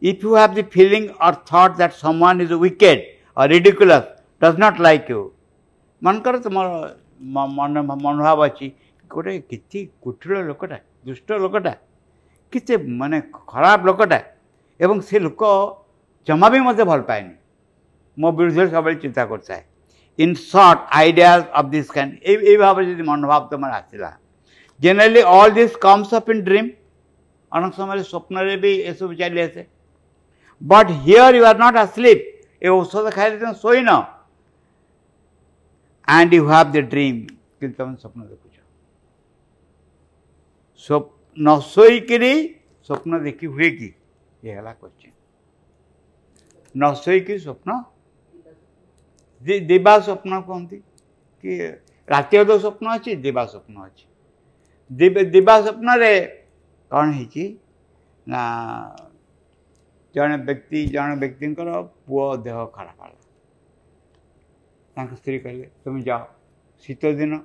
If 0.00 0.22
you 0.22 0.34
have 0.34 0.54
the 0.54 0.62
feeling 0.62 1.10
or 1.20 1.32
thought 1.34 1.76
that 1.78 1.92
someone 1.92 2.40
is 2.40 2.50
wicked 2.52 2.98
or 3.36 3.46
ridiculous, 3.48 4.06
does 4.44 4.56
not 4.64 4.78
like 4.86 5.08
you, 5.12 5.22
ମନେକର 6.08 6.38
ତୁମର 6.44 6.94
ମନୋଭାବ 8.02 8.44
ଅଛି 8.50 8.66
ଗୋଟେ 9.14 9.32
କେତେ 9.52 9.80
କୁଟିଳ 10.06 10.42
ଲୋକଟା 10.50 10.78
ଦୁଷ୍ଟ 11.08 11.28
ଲୋକଟା 11.46 11.72
କେତେ 12.56 12.74
ମାନେ 13.00 13.18
ଖରାପ 13.54 13.80
ଲୋକଟା 13.90 14.18
ଏବଂ 14.86 15.02
ସେ 15.08 15.16
ଲୋକ 15.24 15.42
ଜମା 16.30 16.46
ବି 16.54 16.58
ମୋତେ 16.68 16.82
ଭଲ 16.92 17.00
ପାଏନି 17.10 17.34
ମୋ 18.22 18.28
ବିରୁଦ୍ଧରେ 18.42 18.70
ସବୁବେଳେ 18.76 18.96
ଚିନ୍ତା 19.06 19.22
କରିଥାଏ 19.32 19.62
in 20.26 20.36
short 20.44 20.78
ideas 21.02 21.42
of 21.62 21.68
this 21.74 21.90
can 21.98 22.12
ଏଇ 22.36 22.54
ଭାବରେ 22.64 22.84
ଯଦି 22.92 23.04
ମନୋଭାବ 23.10 23.42
ତୁମର 23.54 23.70
ଆସିଲା 23.82 24.10
generally 24.86 25.22
all 25.34 25.52
this 25.60 25.74
comes 25.88 26.08
up 26.22 26.30
in 26.36 26.44
dream 26.52 26.68
ଅନେକ 27.54 27.72
ସମୟରେ 27.82 28.02
ସ୍ୱପ୍ନରେ 28.12 28.54
ବି 28.66 28.72
ଏସବୁ 28.94 29.12
ଚାଲି 29.24 29.38
ଆସେ 29.48 29.62
but 30.72 30.86
here 31.02 31.34
you 31.36 31.44
are 31.46 31.58
not 31.58 31.76
asleep 31.76 32.24
ये 32.64 32.68
औषध 32.68 33.10
खाइले 33.14 33.38
तुम 33.40 33.52
shown 33.64 33.88
and 36.10 36.34
you 36.34 36.46
have 36.48 36.72
the 36.72 36.76
dream 36.90 37.20
कि 37.60 37.68
तुम 37.68 37.94
स्वप्न 37.94 38.22
देखु 38.22 38.46
न 41.46 41.58
शोरी 41.68 42.36
स्वप्न 42.86 43.22
देखी 43.24 43.46
हुए 43.46 43.70
कि 43.70 43.94
ये 44.44 44.52
है 44.52 44.72
क्वेश्चन 44.80 45.10
न 46.84 46.92
शोक 46.94 47.30
स्वप्न 47.42 47.82
देवा 49.66 49.98
स्वप्न 49.98 50.40
कहती 50.48 50.76
कि 51.44 51.58
रात 52.10 52.34
स्वप्न 52.60 52.86
अच्छे 52.92 53.14
दिवा 53.28 53.44
स्वप्न 53.44 53.80
अच्छे 53.80 55.28
दिवा 55.32 55.60
स्वप्न 55.60 55.96
रे 56.00 56.18
कौन 56.96 57.12
है 57.12 57.46
ଜଣେ 60.16 60.36
ବ୍ୟକ୍ତି 60.48 60.84
ଜଣେ 60.94 61.14
ବ୍ୟକ୍ତିଙ୍କର 61.22 61.80
ପୁଅ 62.06 62.24
ଦେହ 62.44 62.62
ଖରାପ 62.76 62.98
ହେଲା 63.04 63.18
ତାଙ୍କ 64.98 65.12
ସ୍ତ୍ରୀ 65.20 65.38
କହିଲେ 65.46 65.66
ତୁମେ 65.88 66.00
ଯାଅ 66.08 66.22
ଶୀତ 66.84 67.12
ଦିନ 67.20 67.40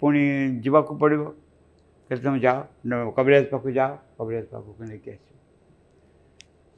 ପୁଣି 0.00 0.22
ଯିବାକୁ 0.66 0.98
ପଡ଼ିବ 1.04 1.22
କହିଲେ 2.10 2.22
ତୁମେ 2.26 2.40
ଯାଅ 2.46 3.12
କବିରାଜ 3.20 3.42
ପାଖକୁ 3.54 3.72
ଯାଅ 3.80 3.90
କବିରାଜ 4.18 4.46
ପାଖକୁ 4.52 4.80
ନେଇକି 4.90 5.10
ଆସିବ 5.14 5.38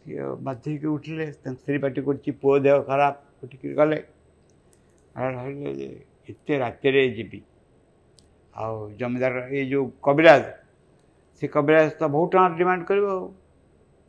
ସିଏ 0.04 0.24
ବାଧ୍ୟ 0.46 0.64
ହେଇକି 0.70 0.88
ଉଠିଲେ 0.94 1.26
ତାଙ୍କ 1.42 1.58
ସ୍ତ୍ରୀ 1.62 1.78
ପାଟି 1.86 1.98
କରୁଛି 2.08 2.30
ପୁଅ 2.44 2.54
ଦେହ 2.68 2.78
ଖରାପ 2.90 3.44
ଉଠିକି 3.48 3.74
ଗଲେ 3.82 4.00
ଭାବିଲେ 5.18 5.70
ଯେ 5.82 5.88
ଏତେ 6.30 6.54
ରାତିରେ 6.64 7.02
ଯିବି 7.18 7.40
ଆଉ 8.62 8.80
ଜମିଦାର 9.02 9.44
ଏଇ 9.58 9.64
ଯେଉଁ 9.72 9.86
କବିରାଜ 10.06 10.42
ସେ 11.38 11.46
କବିରାଜ 11.58 11.86
ତ 12.00 12.02
ବହୁତ 12.16 12.32
ଟଙ୍କା 12.38 12.58
ଡିମାଣ୍ଡ 12.62 12.86
କରିବ 12.90 13.06
ଆଉ 13.16 13.24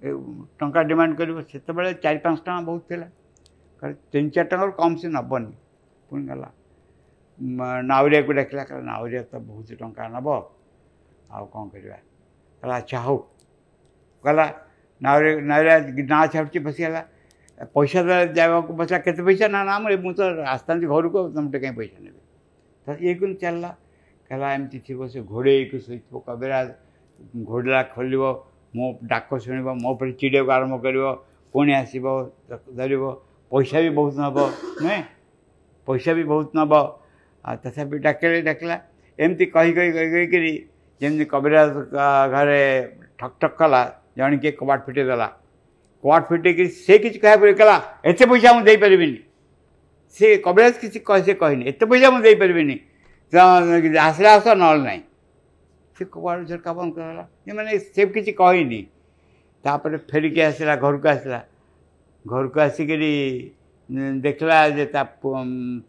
ଟଙ୍କା 0.03 0.81
ଡିମାଣ୍ଡ 0.91 1.15
କରିବ 1.19 1.38
ସେତେବେଳେ 1.51 1.91
ଚାରି 2.05 2.19
ପାଞ୍ଚ 2.24 2.38
ଟଙ୍କା 2.45 2.63
ବହୁତ 2.69 2.83
ଥିଲା 2.93 3.07
ତିନି 4.15 4.29
ଚାରି 4.38 4.48
ଟଙ୍କାରୁ 4.53 4.72
କମ୍ 4.79 4.95
ସେ 5.03 5.07
ନେବନି 5.17 5.51
ପୁଣି 6.10 6.24
ଗଲା 6.31 6.50
ନାଉରିଆକୁ 7.91 8.31
ଡାକିଲା 8.41 8.63
କହିଲା 8.72 8.83
ନାଉରିଆ 8.91 9.22
ତ 9.31 9.33
ବହୁତ 9.51 9.67
ଟଙ୍କା 9.83 10.03
ନେବ 10.15 10.27
ଆଉ 11.33 11.43
କ'ଣ 11.53 11.63
କରିବା 11.75 11.98
କହିଲା 12.60 12.75
ଆଚ୍ଛା 12.81 13.00
ହଉ 13.07 13.17
କହିଲା 14.25 14.45
ନାଉରିଆ 15.07 15.33
ନାଉରିଆ 15.51 15.77
ନାଁ 16.12 16.25
ଛାଡ଼ୁଛି 16.33 16.60
ବସିଗଲା 16.67 17.01
ପଇସା 17.77 18.00
ଦେବାକୁ 18.38 18.72
ବସିଲା 18.81 19.00
କେତେ 19.07 19.22
ପଇସା 19.29 19.45
ନା 19.55 19.60
ନା 19.72 19.75
ମୁଁ 19.86 19.98
ମୁଁ 20.05 20.13
ତ 20.19 20.22
ଆସିଥାନ୍ତି 20.53 20.86
ଘରକୁ 20.93 21.19
ତୁମଠୁ 21.38 21.55
କାହିଁ 21.63 21.75
ପଇସା 21.79 21.98
ନେବି 22.05 22.22
ତ 22.83 22.88
ଇଏ 23.03 23.13
କିନ୍ତୁ 23.22 23.38
ଚାଲିଲା 23.45 23.72
କହିଲା 24.29 24.48
ଏମିତି 24.57 24.77
ଥିବ 24.88 25.00
ସେ 25.13 25.19
ଘୋଡ଼େଇକି 25.33 25.77
ଶୋଇଥିବ 25.88 26.15
କବିରାଜ 26.27 26.67
ଘୋଡ଼ିଲା 27.51 27.81
ଖୋଲିବ 27.95 28.24
ମୋ 28.80 28.86
ଡାକ 29.10 29.38
ଶୁଣିବ 29.46 29.68
ମୋ 29.82 29.89
ଉପରେ 29.96 30.12
ଚିଡ଼ିବାକୁ 30.22 30.51
ଆରମ୍ଭ 30.58 30.76
କରିବ 30.86 31.06
ପୁଣି 31.56 31.71
ଆସିବ 31.82 32.06
ଧରିବ 32.80 33.04
ପଇସା 33.56 33.78
ବି 33.86 33.89
ବହୁତ 33.97 34.15
ନେବ 34.24 34.38
ନୁହେଁ 34.82 35.00
ପଇସା 35.89 36.12
ବି 36.19 36.24
ବହୁତ 36.32 36.50
ନେବ 36.60 36.74
ଆଉ 37.52 37.56
ତଥାପି 37.65 37.95
ଡାକିଲେ 38.08 38.39
ଡାକିଲା 38.50 38.78
ଏମିତି 39.26 39.45
କହି 39.56 39.71
କହି 39.80 39.91
କହି 39.97 40.10
କହିକିରି 40.15 40.52
ଯେମିତି 41.04 41.26
କବିରାଜ 41.36 41.71
ଘରେ 42.34 42.62
ଠକ୍ 43.24 43.38
ଠକ୍ 43.45 43.56
କଲା 43.62 43.82
ଜଣେ 44.21 44.36
କିଏ 44.45 44.52
କବାଟ 44.62 44.80
ଫିଟେଇ 44.89 45.08
ଦେଲା 45.12 45.28
କବାଟ 46.02 46.24
ଫିଟେଇକିରି 46.34 46.69
ସେ 46.86 46.93
କିଛି 47.06 47.17
କହିବାକୁ 47.28 47.56
କଲା 47.63 47.78
ଏତେ 48.10 48.24
ପଇସା 48.34 48.50
ମୁଁ 48.60 48.63
ଦେଇପାରିବିନି 48.71 49.17
ସେ 50.17 50.26
କବିରାଜ 50.45 50.74
କିଛି 50.86 50.97
ସେ 51.30 51.34
କହିନି 51.45 51.63
ଏତେ 51.71 51.86
ପଇସା 51.93 52.08
ମୁଁ 52.17 52.21
ଦେଇପାରିବିନି 52.28 52.76
ଆସିଲେ 53.43 54.30
ଆସ 54.38 54.47
ନହେଲେ 54.63 54.86
ନାହିଁ 54.89 55.02
शिवकुमार 55.97 56.43
जर 56.45 56.58
का 56.58 56.73
बंद 56.73 56.93
करायला 56.95 57.21
नाही 57.21 57.56
म्हणे 57.56 57.79
सेफ 57.79 58.13
किती 58.13 58.32
काही 58.41 58.63
नाही 58.63 58.84
ତାପରେ 59.67 59.97
ଫେରିକି 60.12 60.41
ଆସିଲା 60.49 60.73
ଘରକୁ 60.84 61.08
ଆସିଲା 61.15 61.39
ଘରକୁ 62.32 62.58
ଆସିକିରି 62.67 63.12
ଦେଖିଲା 64.25 64.58
ଯେ 64.77 64.86
ତା 64.95 65.01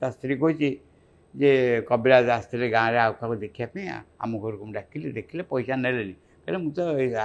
ତା 0.01 0.07
ସ୍ତ୍ରୀ 0.17 0.35
କହିଛି 0.43 0.69
ଯେ 1.41 1.51
କବିରାଜ 1.89 2.27
ଆସିଥିଲେ 2.37 2.67
ଗାଁରେ 2.77 2.99
ଆଉ 3.05 3.13
କାହାକୁ 3.21 3.35
ଦେଖିବା 3.45 3.67
ପାଇଁ 3.75 3.87
ଆମ 4.23 4.33
ଘରକୁ 4.43 4.63
ମୁଁ 4.69 4.75
ଡାକିଲି 4.81 5.09
ଦେଖିଲେ 5.19 5.43
ପଇସା 5.53 5.75
ନେଲେନି 5.85 6.15
କହିଲେ 6.43 6.59
ମୁଁ 6.65 6.71
ତ 6.77 6.79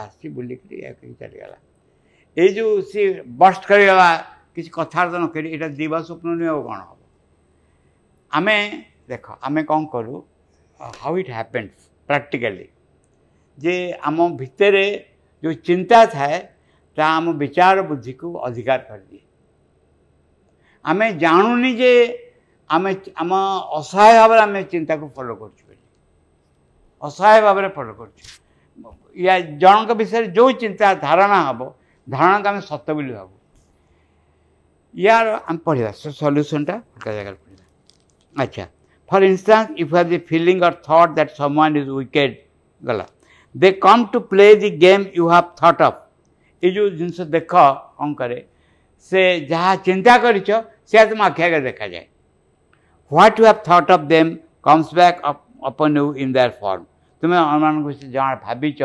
ଆସିଛି 0.03 0.27
ବୁଲିକିରି 0.37 0.75
ଏହାକି 0.85 1.13
ଚାଲିଗଲା 1.21 1.57
ଏଇ 2.41 2.49
ଯେଉଁ 2.57 2.73
ସିଏ 2.91 3.05
ବର୍ଷ୍ଟ 3.43 3.63
କରିଗଲା 3.71 4.09
କିଛି 4.53 4.69
କଥାବାର୍ତ୍ତା 4.79 5.19
ନ 5.23 5.27
କରି 5.35 5.47
ଏଇଟା 5.55 5.67
ଦିବା 5.81 5.97
ସ୍ୱପ୍ନ 6.07 6.27
ନୁହେଁ 6.39 6.51
ଆଉ 6.55 6.61
କ'ଣ 6.69 6.79
ହେବ 6.89 6.99
ଆମେ 8.37 8.57
ଦେଖ 9.13 9.25
ଆମେ 9.47 9.61
କ'ଣ 9.71 9.79
କରୁ 9.95 10.15
ହାଉ 11.03 11.13
ଇଟ୍ 11.21 11.31
ହ୍ୟାପେନ୍ସ 11.39 11.88
ପ୍ରାକ୍ଟିକାଲି 12.09 12.65
ଯେ 13.63 13.73
ଆମ 14.09 14.17
ଭିତରେ 14.41 14.85
ଯେଉଁ 15.45 15.53
ଚିନ୍ତା 15.67 15.99
ଥାଏ 16.15 16.37
ତାହା 16.99 17.09
ଆମ 17.19 17.25
ବିଚାର 17.43 17.77
ବୁଦ୍ଧିକୁ 17.89 18.27
ଅଧିକାର 18.47 18.79
କରିଦିଏ 18.91 19.23
ଆମେ 20.93 21.07
ଜାଣୁନି 21.23 21.71
ଯେ 21.81 21.91
ଆମେ 22.77 22.91
ଆମ 23.25 23.31
ଅସହାୟ 23.79 24.13
ଭାବରେ 24.21 24.41
ଆମେ 24.47 24.61
ଚିନ୍ତାକୁ 24.73 25.05
ଫଲୋ 25.19 25.35
କରୁଛୁ 25.41 25.61
ବୋଲି 25.67 25.83
ଅସହାୟ 27.09 27.37
ଭାବରେ 27.47 27.69
ଫଲୋ 27.77 27.93
କରୁଛୁ 27.99 28.23
ୟା 29.27 29.33
ଜଣଙ୍କ 29.61 29.89
ବିଷୟରେ 30.01 30.27
ଯେଉଁ 30.37 30.51
ଚିନ୍ତା 30.63 30.87
ଧାରଣା 31.05 31.37
ହେବ 31.47 31.59
ଧାରଣାକୁ 32.15 32.45
ଆମେ 32.51 32.61
ସତ 32.71 32.87
ବୋଲି 32.97 33.11
ଭାବୁ 33.19 33.33
ୟାର 35.05 35.25
ଆମେ 35.49 35.59
ପଢ଼ିବା 35.67 35.91
ସଲ୍ୟୁସନ୍ଟା 36.21 36.73
ଅଲଗା 36.97 37.11
ଜାଗାରେ 37.19 37.37
ପଢ଼ିବା 37.41 37.73
ଆଚ୍ଛା 38.43 38.63
for 39.11 39.23
instance 39.23 39.77
if 39.81 39.93
have 39.95 40.07
the 40.17 40.19
feeling 40.27 40.61
or 40.63 40.73
thought 40.89 41.09
that 41.15 41.29
someone 41.59 41.77
is 41.77 41.87
wicked 41.89 42.37
गला 42.87 43.05
they 43.63 43.71
come 43.85 44.05
to 44.13 44.19
play 44.33 44.53
the 44.63 44.69
game 44.85 45.05
you 45.17 45.27
have 45.27 45.53
thought 45.63 45.81
of 45.81 46.05
ये 46.63 46.71
जो 46.71 46.89
जिनस 46.97 47.19
देख 47.35 47.47
कौन 47.53 48.15
से 49.09 49.23
जहाँ 49.49 49.75
चिंता 49.89 50.17
कर 50.25 50.39
देखा 50.39 51.87
जाए 51.87 52.07
what 53.13 53.39
you 53.39 53.45
have 53.45 53.61
thought 53.67 53.91
of 53.91 53.99
them 54.15 54.31
comes 54.69 54.93
back 54.95 55.21
upon 55.71 55.97
you 55.97 56.13
in 56.25 56.33
their 56.33 56.49
form 56.63 56.83
तुम्हें 57.21 57.39
अन्न 57.39 57.83
को 57.83 57.91
जहाँ 57.91 58.35
भावि 58.45 58.75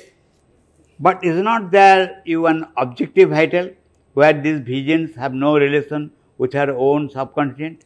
but 1.02 1.24
is 1.26 1.36
not 1.48 1.62
there 1.70 2.22
you 2.28 2.40
one 2.42 2.64
objective 2.78 3.30
vital 3.30 3.70
what 4.16 4.36
this 4.42 4.60
visions 4.66 5.18
have 5.18 5.32
no 5.44 5.56
relation 5.64 6.10
with 6.40 6.54
her 6.56 6.70
own 6.88 7.06
subconscient 7.34 7.78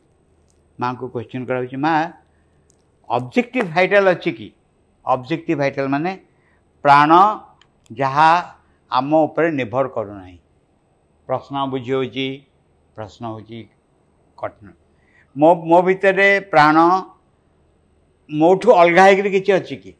माँ 0.81 0.95
को 0.97 1.09
question 1.09 1.45
कराँ 1.47 1.67
माँ 1.85 1.99
object 3.19 3.59
vital 3.75 4.07
अच्छे 4.11 4.31
कि 4.33 4.53
अब्जेक्ट 5.15 5.51
भाइटाल 5.59 5.89
मान 5.95 6.07
प्राण 6.83 7.11
जहाँ 7.97 8.33
आम 8.99 9.15
उपर 9.15 9.51
निर्भर 9.51 9.87
करूना 9.97 10.27
प्रश्न 11.27 11.65
बुझे 11.71 12.31
प्रश्न 12.97 13.25
हो 13.25 13.39
मो 15.39 15.55
भर 15.83 16.15
प्राण 16.51 16.77
मोठ 18.41 18.67
अलग 18.79 19.31
किसी 19.31 19.53
अच्छे 19.53 19.77
कि 19.85 19.95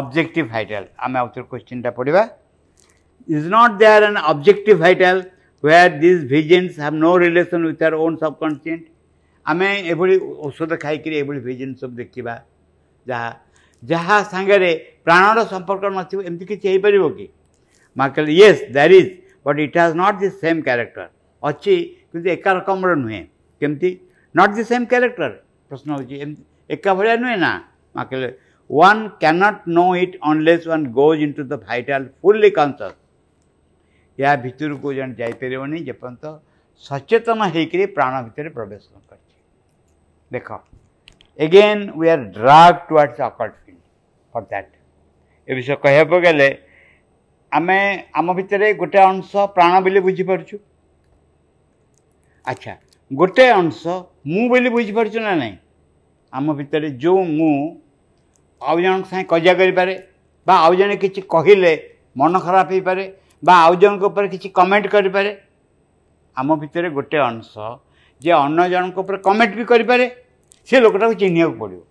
अब्जेक्टिव 0.00 0.46
भाइटाल 0.48 0.86
आम 1.04 1.16
आउ 1.16 1.26
क्वेश्चन 1.26 1.46
क्वेश्चनटा 1.50 1.90
पढ़ा 1.98 2.22
is 3.36 3.46
not 3.54 3.70
there 3.78 4.02
an 4.04 4.16
objective 4.32 4.78
vital 4.80 5.24
where 5.62 5.90
these 6.04 6.24
visions 6.34 6.70
have 6.84 6.94
no 7.02 7.12
relation 7.24 7.60
with 7.68 7.80
our 7.88 7.96
own 8.04 8.12
subconscious 8.24 8.80
ଆମେ 9.52 9.68
ଏଭଳି 9.92 10.16
ଔଷଧ 10.48 10.70
ଖାଇକିରି 10.82 11.16
ଏଭଳି 11.20 11.40
ଭିଜନ୍ 11.46 11.72
ସବୁ 11.80 11.94
ଦେଖିବା 12.00 12.34
ଯାହା 13.10 13.30
ଯାହା 13.92 14.16
ସାଙ୍ଗରେ 14.32 14.70
ପ୍ରାଣର 15.06 15.38
ସମ୍ପର୍କ 15.52 15.84
ନଥିବ 15.98 16.18
ଏମିତି 16.28 16.44
କିଛି 16.50 16.66
ହେଇପାରିବ 16.70 17.04
କି 17.18 17.26
ମା 18.00 18.04
କହିଲେ 18.16 18.34
yes 18.40 18.60
that 18.76 18.94
is 19.00 19.10
but 19.46 19.58
it 19.64 19.76
has 19.80 19.94
not 20.02 20.20
the 20.24 20.28
same 20.42 20.60
character 20.66 21.02
ଅଛି 21.50 21.74
କିନ୍ତୁ 22.12 22.26
ଏକା 22.36 22.50
ରକମର 22.58 22.90
ନୁହେଁ 23.02 23.22
କେମିତି 23.60 23.90
ନଟ୍ 24.38 24.52
ଦି 24.58 24.62
ସେମ୍ 24.70 24.86
କ୍ୟାରେକ୍ଟର 24.92 25.32
ପ୍ରଶ୍ନ 25.70 25.88
ହେଉଛି 25.96 26.14
ଏମିତି 26.24 26.42
ଏକା 26.76 26.90
ଭଳିଆ 26.98 27.16
ନୁହେଁ 27.24 27.38
ନା 27.44 27.52
ମା 27.96 28.02
କହିଲେ 28.10 28.30
one 28.78 29.02
cannot 29.22 29.60
know 29.78 29.86
it 30.02 30.14
unless 30.30 30.64
one 30.70 30.84
goes 31.00 31.18
into 31.38 31.42
the 31.52 31.54
vital 31.68 32.04
fully 32.22 32.50
conscious 32.60 32.96
ଏହା 34.20 34.34
ଭିତରକୁ 34.44 34.92
ଜଣେ 34.96 35.14
ଯାଇପାରିବନି 35.20 35.78
ଯେପର୍ଯ୍ୟନ୍ତ 35.88 36.24
ସଚେତନ 36.88 37.40
ହେଇକରି 37.54 37.84
ପ୍ରାଣ 37.98 38.12
ଭିତରେ 38.26 38.48
ପ୍ରବେଶ 38.58 38.84
କରିଛି 39.08 39.38
ଦେଖ 40.36 40.48
again 41.46 41.82
we 42.00 42.06
are 42.14 42.24
drag 42.36 42.78
towards 42.88 43.22
occult 43.30 43.54
field 43.64 43.80
for 44.32 44.46
that 44.50 44.72
ଏ 45.48 45.50
ବିଷୟ 45.60 45.76
କହିବାକୁ 45.84 46.16
ଗଲେ 46.26 46.48
ଆମେ 47.60 47.78
ଆମ 48.18 48.26
ଭିତରେ 48.40 48.66
ଗୋଟେ 48.82 48.98
ଅଂଶ 49.12 49.30
ପ୍ରାଣ 49.58 49.72
ବୋଲି 49.86 50.00
ବୁଝିପାରୁଛୁ 50.08 50.56
ଆଚ୍ଛା 52.52 52.72
ଗୋଟେ 53.22 53.44
ଅଂଶ 53.60 53.80
ମୁଁ 54.34 54.44
ବୋଲି 54.52 54.68
ବୁଝିପାରୁଛୁ 54.76 55.18
ନା 55.28 55.32
ନାହିଁ 55.42 55.56
ଆମ 56.38 56.46
ଭିତରେ 56.60 56.88
ଯେଉଁ 57.02 57.20
ମୁଁ 57.38 57.52
ଆଉ 58.68 58.76
ଜଣଙ୍କ 58.84 59.06
ସାଙ୍ଗେ 59.12 59.28
କଜିଆ 59.32 59.54
କରିପାରେ 59.60 59.94
ବା 60.46 60.54
ଆଉ 60.64 60.72
ଜଣେ 60.80 60.96
କିଛି 61.02 61.20
କହିଲେ 61.34 61.72
ମନ 62.20 62.32
ଖରାପ 62.46 62.68
ହେଇପାରେ 62.74 63.04
ବା 63.48 63.54
ଆଉ 63.66 63.74
ଜଣଙ୍କ 63.82 64.04
ଉପରେ 64.08 64.28
କିଛି 64.34 64.48
କମେଣ୍ଟ 64.58 64.86
କରିପାରେ 64.94 65.30
ଆମ 66.40 66.48
ଭିତରେ 66.64 66.88
ଗୋଟେ 66.98 67.18
ଅଂଶ 67.30 67.52
ଯେ 68.24 68.30
ଅନ୍ୟ 68.40 68.66
ଜଣଙ୍କ 68.74 68.96
ଉପରେ 69.04 69.18
କମେଣ୍ଟ 69.26 69.52
ବି 69.60 69.64
କରିପାରେ 69.72 70.04
ସେ 70.70 70.76
ଲୋକଟାକୁ 70.84 71.14
ଚିହ୍ନିବାକୁ 71.22 71.56
ପଡ଼ିବ 71.64 71.82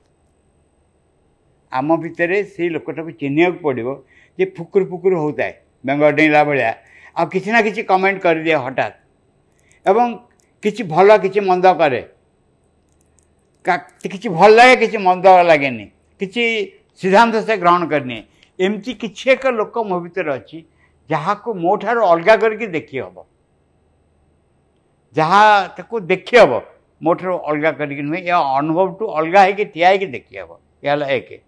ଆମ 1.80 1.90
ଭିତରେ 2.06 2.38
ସେଇ 2.56 2.70
ଲୋକଟାକୁ 2.76 3.12
ଚିହ୍ନିବାକୁ 3.22 3.60
ପଡ଼ିବ 3.68 3.88
ଯେ 4.40 4.46
ଫୁକୁରୁ 4.58 4.86
ଫୁକୁରୁ 4.94 5.16
ହେଉଥାଏ 5.24 5.54
ବେଙ୍ଗ 5.88 6.10
ଡେଇଁଲା 6.22 6.42
ଭଳିଆ 6.50 6.72
ଆଉ 7.20 7.26
କିଛି 7.36 7.50
ନା 7.56 7.62
କିଛି 7.68 7.82
କମେଣ୍ଟ 7.92 8.22
କରିଦିଏ 8.26 8.58
ହଠାତ୍ 8.66 8.96
ଏବଂ 9.92 10.18
କିଛି 10.64 10.82
ଭଲ 10.96 11.18
କିଛି 11.28 11.40
ମନ୍ଦ 11.52 11.68
କରେ 11.84 12.02
କିଛି 14.14 14.28
ଭଲ 14.40 14.50
ଲାଗେ 14.58 14.76
କିଛି 14.84 14.98
ମନ୍ଦ 15.08 15.28
ଲାଗେନି 15.54 15.86
କିଛି 16.20 16.44
ସିଦ୍ଧାନ୍ତ 17.02 17.36
ସେ 17.48 17.54
ଗ୍ରହଣ 17.64 17.84
କରିନିଏ 17.96 18.22
ଏମିତି 18.66 18.92
କିଛି 19.04 19.26
ଏକ 19.34 19.44
ଲୋକ 19.60 19.74
ମୋ 19.92 19.98
ଭିତରେ 20.06 20.32
ଅଛି 20.40 20.58
जहाँ 21.10 21.36
को 21.46 21.54
मोठार 21.54 21.98
अलग 21.98 22.40
करके 22.42 22.68
देखी 22.68 22.98
हम 22.98 23.24
जहाँ 25.16 25.76
देखी 26.00 26.38
हम 26.38 26.62
मोठार 27.04 27.32
अलग 27.32 27.78
करके 27.78 28.30
अनुभव 28.32 28.94
टू 29.00 29.06
अलग 29.06 29.38
होया 29.76 29.96
देखी 30.06 30.38
हम 30.88 31.02
एक 31.12 31.40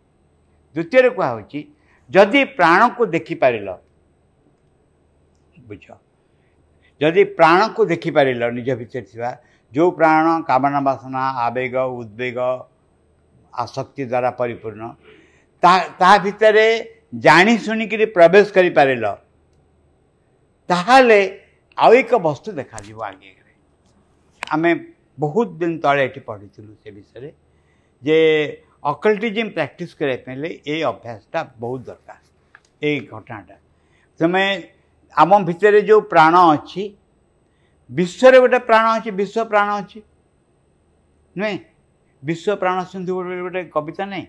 द्वितीय 0.73 1.09
कहुची 1.09 1.67
जदि 2.11 2.43
प्राण 2.59 2.87
को 2.97 3.05
देखिपार 3.05 3.53
बुझ 5.67 5.77
जदि 7.01 7.23
प्राण 7.37 7.67
को 7.73 7.85
देखिपार 7.85 8.25
निज 8.51 8.69
भर 8.69 9.35
जो 9.73 9.89
प्राण 9.91 10.41
कामना 10.47 10.79
बासना 10.81 11.19
आवेग 11.45 11.75
उद्वेग 11.75 12.37
आसक्ति 13.59 14.05
द्वारा 14.05 14.29
परिपूर्ण 14.39 14.87
ता, 15.63 15.77
ता 15.87 16.17
भितर 16.23 16.57
जाणीशुणी 17.25 18.05
प्रवेश 18.13 18.51
करी 18.51 18.69
करपार 18.69 19.17
ତାହେଲେ 20.71 21.17
ଆଉ 21.85 21.93
ଏକ 22.01 22.15
ବସ୍ତୁ 22.27 22.49
ଦେଖାଯିବ 22.59 22.99
ଆଗେରେ 23.09 23.51
ଆମେ 24.55 24.69
ବହୁତ 25.23 25.47
ଦିନ 25.61 25.71
ତଳେ 25.85 26.01
ଏଠି 26.07 26.21
ପଢ଼ିଥିଲୁ 26.27 26.71
ସେ 26.83 26.89
ବିଷୟରେ 26.97 27.29
ଯେ 28.07 28.17
ଅକଲ୍ଟିଜିମ୍ 28.91 29.51
ପ୍ରାକ୍ଟିସ୍ 29.57 29.93
କରିବା 29.99 30.19
ପାଇଁ 30.25 30.35
ହେଲେ 30.35 30.49
ଏଇ 30.71 30.81
ଅଭ୍ୟାସଟା 30.91 31.39
ବହୁତ 31.63 31.81
ଦରକାର 31.89 32.19
ଏଇ 32.87 32.97
ଘଟଣାଟା 33.13 33.55
ତୁମେ 34.19 34.43
ଆମ 35.21 35.31
ଭିତରେ 35.49 35.79
ଯେଉଁ 35.89 36.01
ପ୍ରାଣ 36.13 36.33
ଅଛି 36.55 36.83
ବିଶ୍ୱରେ 37.99 38.37
ଗୋଟେ 38.43 38.59
ପ୍ରାଣ 38.71 38.85
ଅଛି 38.97 39.09
ବିଶ୍ୱ 39.21 39.45
ପ୍ରାଣ 39.53 39.69
ଅଛି 39.81 39.99
ନୁହେଁ 41.41 41.57
ବିଶ୍ୱ 42.27 42.59
ପ୍ରାଣ 42.63 42.77
ସିନ୍ଧୁ 42.91 43.11
ବୋଲି 43.19 43.37
ଗୋଟେ 43.45 43.61
କବିତା 43.75 44.03
ନାହିଁ 44.13 44.25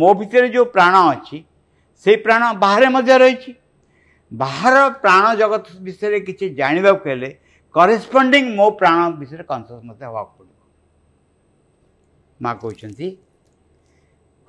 ମୋ 0.00 0.10
ଭିତରେ 0.20 0.46
ଯେଉଁ 0.54 0.66
ପ୍ରାଣ 0.78 0.94
ଅଛି 1.14 1.36
ସେଇ 2.02 2.16
ପ୍ରାଣ 2.26 2.42
ବାହାରେ 2.62 2.86
ମଧ୍ୟ 2.96 3.12
ରହିଛି 3.24 3.50
ବାହାର 4.38 4.82
ପ୍ରାଣ 5.02 5.34
ଜଗତ 5.38 5.64
ବିଷୟରେ 5.86 6.20
କିଛି 6.26 6.48
ଜାଣିବାକୁ 6.60 7.08
ହେଲେ 7.10 7.28
କରେସ୍ପଣ୍ଡିଂ 7.76 8.44
ମୋ 8.56 8.70
ପ୍ରାଣ 8.82 8.98
ବିଷୟରେ 9.18 9.44
କନସିୟସ୍ 9.50 9.84
ମୋତେ 9.90 10.04
ହେବାକୁ 10.06 10.32
ପଡ଼ିବ 10.38 10.58
ମା 12.44 12.50
କହିଛନ୍ତି 12.62 13.06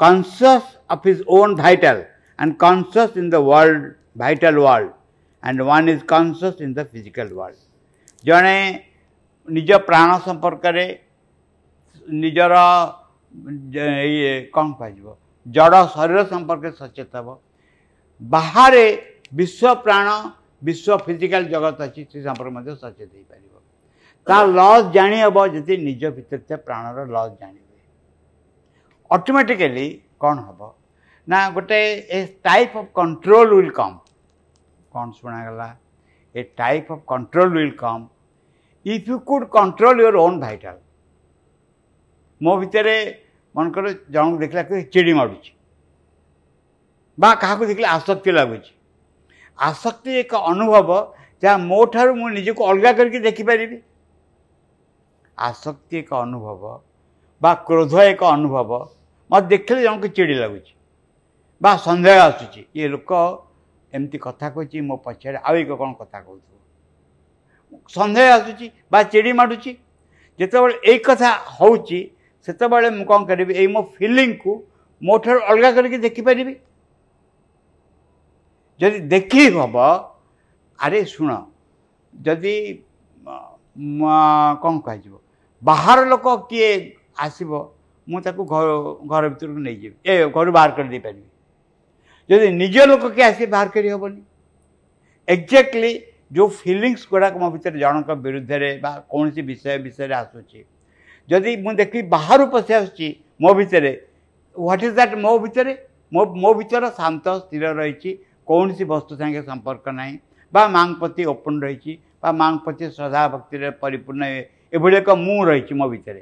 conscious 0.04 0.68
of 0.94 1.02
his 1.08 1.22
own 1.38 1.54
vital 1.64 2.04
and 2.42 2.52
conscious 2.66 3.16
in 3.22 3.30
the 3.34 3.36
world 3.50 3.84
vital 4.22 4.58
world 4.66 4.92
and 5.50 5.60
one 5.68 5.86
is 5.94 6.04
conscious 6.14 6.62
in 6.66 6.74
the 6.78 6.80
physical 6.94 7.32
world 7.38 7.60
ଜଣେ 8.30 8.58
ନିଜ 9.58 9.70
ପ୍ରାଣ 9.90 10.10
ସମ୍ପର୍କରେ 10.28 10.86
ନିଜର 12.22 12.56
ଇଏ 14.14 14.34
କ'ଣ 14.54 14.74
କୁହାଯିବ 14.78 15.08
ଜଡ଼ 15.56 15.74
ଶରୀର 15.94 16.24
ସମ୍ପର୍କରେ 16.34 16.72
ସଚେତ 16.84 17.14
ହେବ 17.22 17.32
ବାହାରେ 18.36 18.86
ବିଶ୍ୱ 19.36 19.76
ପ୍ରାଣ 19.84 20.14
ବିଶ୍ୱ 20.66 20.98
ଫିଜିକାଲ 21.08 21.50
ଜଗତ 21.56 21.86
ଅଛି 21.88 22.04
ସେ 22.12 22.22
ସମ୍ପର୍କ 22.24 22.52
ମଧ୍ୟ 22.58 22.74
ସଚେତ 22.84 23.12
ହେଇପାରିବ 23.16 24.30
ତା 24.30 24.38
ଲସ୍ 24.60 24.92
ଜାଣିହେବ 24.96 25.46
ଯଦି 25.56 25.78
ନିଜ 25.88 26.02
ଭିତରେ 26.18 26.42
ଥିବା 26.48 26.58
ପ୍ରାଣର 26.70 27.06
ଲସ୍ 27.16 27.34
ଜାଣିବେ 27.42 29.16
ଅଟୋମେଟିକାଲି 29.18 29.86
କ'ଣ 30.26 30.38
ହେବ 30.48 30.70
ନା 31.34 31.40
ଗୋଟେ 31.58 31.80
a 32.18 32.20
type 32.50 32.74
of 32.82 32.90
control 33.00 33.48
will 33.56 33.72
come 33.80 33.96
କ'ଣ 34.94 35.12
ଶୁଣାଗଲା 35.22 35.68
a 35.72 36.42
type 36.62 36.88
of 36.98 37.02
control 37.14 37.54
will 37.60 37.74
come 37.86 38.04
if 38.94 39.02
you 39.12 39.20
could 39.32 39.46
control 39.58 39.94
your 40.04 40.20
own 40.26 40.38
vital 40.44 40.78
ମୋ 42.46 42.58
ଭିତରେ 42.66 42.96
ମନେକର 43.56 43.88
ଜଣଙ୍କୁ 44.16 44.38
ଦେଖିଲା 44.44 44.64
କି 44.70 44.78
ଚିଡ଼ି 44.94 45.14
ମାଡ଼ୁଛି 45.20 45.50
ବା 47.22 47.32
କାହାକୁ 47.42 47.62
ଦେଖିଲେ 47.72 47.88
ଆସକ୍ତି 47.96 48.32
ଲାଗୁଛି 48.40 48.72
आसक्ति 49.64 50.14
एक 50.20 50.34
अनुभव 50.36 50.92
जहाँ 51.44 51.58
मो 51.60 51.84
ठुलो 51.96 52.66
अलगा 52.70 52.92
गरिक 53.00 53.22
देखि 53.24 53.44
पारि 53.50 53.78
आसक्ति 55.50 55.98
एक 55.98 56.14
अनुभव 56.14 56.64
बा 57.42 57.54
क्रोध 57.68 57.94
एक 58.04 58.24
अनुभव 58.34 58.74
म 59.34 59.40
देखि 59.54 59.76
जनक 59.84 60.06
चिड़ी 60.20 60.34
लागु 60.40 60.58
बा 61.66 61.76
सन्देह 61.86 62.24
आसु 62.24 62.62
ये 62.76 62.88
लोक 62.96 63.14
एमति 63.96 64.18
कथा 64.24 64.50
कि 64.64 64.82
म 64.90 64.98
पछाडि 65.06 65.38
आउँ 65.50 65.94
कथा 66.02 66.26
सन्देह 68.00 68.34
आसु 68.36 68.70
बा 68.92 69.04
चिडि 69.14 69.34
माटु 69.42 69.56
जो 70.42 70.66
म 72.90 73.26
कि 73.32 73.54
ए 73.64 73.68
म 73.76 73.82
फिलिंग 73.98 74.34
को 74.48 74.58
ठुलो 75.26 75.40
अलगा 75.52 75.72
गरिक 75.76 76.02
देखिपारि 76.02 76.44
ଯଦି 78.82 79.00
ଦେଖି 79.14 79.40
ହେବ 79.56 79.76
ଆରେ 80.86 81.00
ଶୁଣ 81.14 81.32
ଯଦି 82.26 82.54
କ'ଣ 83.26 84.74
କୁହାଯିବ 84.86 85.16
ବାହାର 85.70 86.00
ଲୋକ 86.14 86.36
କିଏ 86.50 86.70
ଆସିବ 87.26 87.52
ମୁଁ 88.12 88.20
ତାକୁ 88.28 88.42
ଘର 88.54 88.70
ଘର 89.12 89.24
ଭିତରକୁ 89.34 89.60
ନେଇଯିବି 89.68 89.96
ଏ 90.12 90.14
ଘରୁ 90.36 90.50
ବାହାର 90.58 90.72
କରିଦେଇପାରିବି 90.78 91.30
ଯଦି 92.32 92.48
ନିଜ 92.62 92.86
ଲୋକ 92.92 93.04
କିଏ 93.16 93.24
ଆସି 93.32 93.44
ବାହାର 93.56 93.68
କରିହେବନି 93.76 94.22
ଏକ୍ଜାକ୍ଟଲି 95.36 95.92
ଯେଉଁ 96.38 96.48
ଫିଲିଙ୍ଗସ୍ 96.62 97.08
ଗୁଡ଼ାକ 97.12 97.34
ମୋ 97.44 97.48
ଭିତରେ 97.58 97.78
ଜଣଙ୍କ 97.84 98.10
ବିରୁଦ୍ଧରେ 98.26 98.72
ବା 98.84 98.92
କୌଣସି 99.12 99.42
ବିଷୟ 99.52 99.78
ବିଷୟରେ 99.86 100.14
ଆସୁଛି 100.22 100.60
ଯଦି 101.32 101.52
ମୁଁ 101.66 101.72
ଦେଖିବି 101.84 102.02
ବାହାରୁ 102.18 102.44
ପଶି 102.56 102.72
ଆସୁଛି 102.82 103.08
ମୋ 103.46 103.50
ଭିତରେ 103.62 103.94
ହ୍ୱାଟ୍ 104.66 104.84
ଇଜ୍ 104.86 104.94
ଦ୍ୟାଟ୍ 104.98 105.16
ମୋ 105.26 105.34
ଭିତରେ 105.46 105.74
ମୋ 106.16 106.22
ମୋ 106.44 106.50
ଭିତର 106.62 106.84
ଶାନ୍ତ 107.00 107.26
ସ୍ଥିର 107.46 107.66
ରହିଛି 107.82 108.12
କୌଣସି 108.50 108.86
ବସ୍ତୁ 108.94 109.14
ସାଙ୍ଗେ 109.20 109.42
ସମ୍ପର୍କ 109.50 109.86
ନାହିଁ 110.00 110.16
ବା 110.58 110.64
ମାଙ୍କ 110.76 111.00
ପ୍ରତି 111.04 111.24
ଓପନ୍ 111.34 111.60
ରହିଛି 111.66 111.94
ବା 112.26 112.30
ମାଙ୍କ 112.42 112.64
ପ୍ରତି 112.68 112.86
ଶ୍ରଦ୍ଧା 112.98 113.24
ଭକ୍ତିରେ 113.36 113.70
ପରିପୂର୍ଣ୍ଣ 113.84 114.24
ଏଭଳି 114.78 114.96
ଏକ 115.02 115.10
ମୁଁ 115.26 115.38
ରହିଛି 115.50 115.74
ମୋ 115.82 115.86
ଭିତରେ 115.94 116.22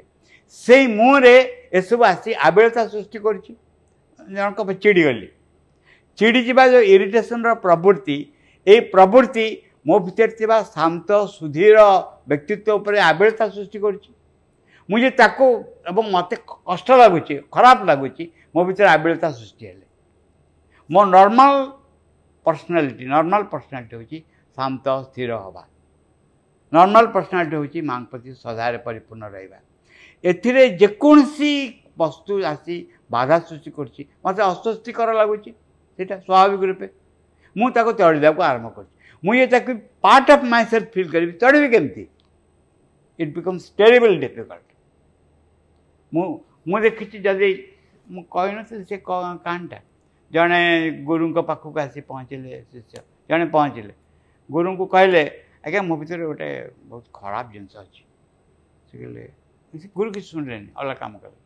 ସେଇ 0.60 0.86
ମୁହଁରେ 0.98 1.34
ଏସବୁ 1.80 2.02
ଆସି 2.12 2.30
ଆବିଳତା 2.50 2.82
ସୃଷ୍ଟି 2.94 3.18
କରୁଛି 3.26 3.52
ଜଣଙ୍କ 4.38 4.60
ଚିଡ଼ିଗଲି 4.84 5.28
ଚିଡ଼ିଯିବା 6.20 6.64
ଯେଉଁ 6.74 6.86
ଇରିଟେସନ୍ର 6.94 7.50
ପ୍ରବୃତ୍ତି 7.66 8.16
ଏଇ 8.74 8.80
ପ୍ରବୃତ୍ତି 8.94 9.46
ମୋ 9.88 9.94
ଭିତରେ 10.06 10.32
ଥିବା 10.40 10.56
ଶାନ୍ତ 10.76 11.08
ସୁଧୀର 11.36 11.78
ବ୍ୟକ୍ତିତ୍ୱ 12.30 12.76
ଉପରେ 12.80 12.98
ଆବିଳତା 13.10 13.44
ସୃଷ୍ଟି 13.56 13.78
କରୁଛି 13.84 14.10
ମୁଁ 14.90 14.98
ଯେ 15.04 15.10
ତାକୁ 15.20 15.46
ଏବଂ 15.90 16.04
ମୋତେ 16.16 16.36
କଷ୍ଟ 16.68 16.88
ଲାଗୁଛି 17.04 17.34
ଖରାପ 17.56 17.78
ଲାଗୁଛି 17.92 18.24
ମୋ 18.54 18.60
ଭିତରେ 18.70 18.88
ଆବିଳତା 18.96 19.28
ସୃଷ୍ଟି 19.38 19.62
ହେଲେ 19.68 19.86
ମୋ 20.92 21.00
ନର୍ମାଲ୍ 21.16 21.58
पर्सनालिटी 22.50 23.04
नर्माल 23.16 23.42
पर्सनालिटी 23.54 23.94
ହେଉଛି 24.00 24.18
ଶାନ୍ତ 24.56 24.86
ସ୍ଥିର 25.08 25.30
ହେବା 25.44 25.62
ନର୍ମାଲ୍ 26.76 27.08
ପର୍ସନାଲିଟି 27.16 27.56
ହେଉଛି 27.60 27.80
ମାଙ୍କ 27.90 28.04
ପ୍ରତି 28.12 28.28
ଶ୍ରଦ୍ଧାରେ 28.42 28.78
ପରିପୂର୍ଣ୍ଣ 28.86 29.24
ରହିବା 29.34 29.58
ଏଥିରେ 30.30 30.62
ଯେକୌଣସି 30.82 31.52
ବସ୍ତୁ 32.02 32.32
ଆସି 32.52 32.76
ବାଧା 33.16 33.36
ସୃଷ୍ଟି 33.48 33.70
କରୁଛି 33.78 34.02
ମୋତେ 34.24 34.40
ଅସ୍ୱସ୍ତିକର 34.50 35.08
ଲାଗୁଛି 35.20 35.50
ସେଇଟା 35.96 36.14
ସ୍ୱାଭାବିକ 36.26 36.62
ରୂପେ 36.70 36.86
ମୁଁ 37.58 37.68
ତାକୁ 37.76 37.90
ତଡ଼ିବାକୁ 38.00 38.40
ଆରମ୍ଭ 38.50 38.66
କରୁଛି 38.76 38.92
ମୁଁ 39.24 39.34
ଏ 39.44 39.46
ତାକୁ 39.54 39.70
part 40.06 40.26
of 40.36 40.44
my 40.52 40.64
self 40.70 40.86
feel 40.94 41.08
କରିବି 41.14 41.32
ତଡ଼ିବି 41.42 41.68
କେମିତି 41.74 42.04
ଇଟ୍ 43.22 43.30
ବିକମ୍ସ 43.38 43.62
ଟେରିବଲ୍ 43.80 44.16
ଡିଫିକଲ୍ଟ 44.24 44.68
ମୁଁ 46.14 46.26
ମୁଁ 46.68 46.78
ଦେଖିଛି 46.86 47.16
ଯଦି 47.26 47.50
ମୁଁ 48.14 48.22
କହିନଥିଲି 48.34 48.84
ସେ 48.90 48.96
କାହାଣୀଟା 49.10 49.78
जड़े 50.32 51.02
गुरु 51.04 51.32
पाखक 51.42 51.78
आसी 51.78 52.00
पहुँचले 52.06 52.60
शिष्य 52.72 53.02
जड़े 53.30 53.44
पहुँचले 53.50 53.94
गुरु 54.54 54.76
को 54.76 54.86
कहले 54.94 55.22
आज्ञा 55.66 55.82
मो 55.82 55.96
भर 55.96 56.22
गोटे 56.24 56.50
बहुत 56.88 57.04
खराब 57.14 57.50
जिनस 57.52 57.74
अच्छी 57.76 58.04
कहे 58.96 59.88
गुरु 59.96 60.10
किसी 60.12 60.26
शुणिले 60.26 60.56
अलग 60.78 60.98
कम 60.98 61.14
कले 61.22 61.38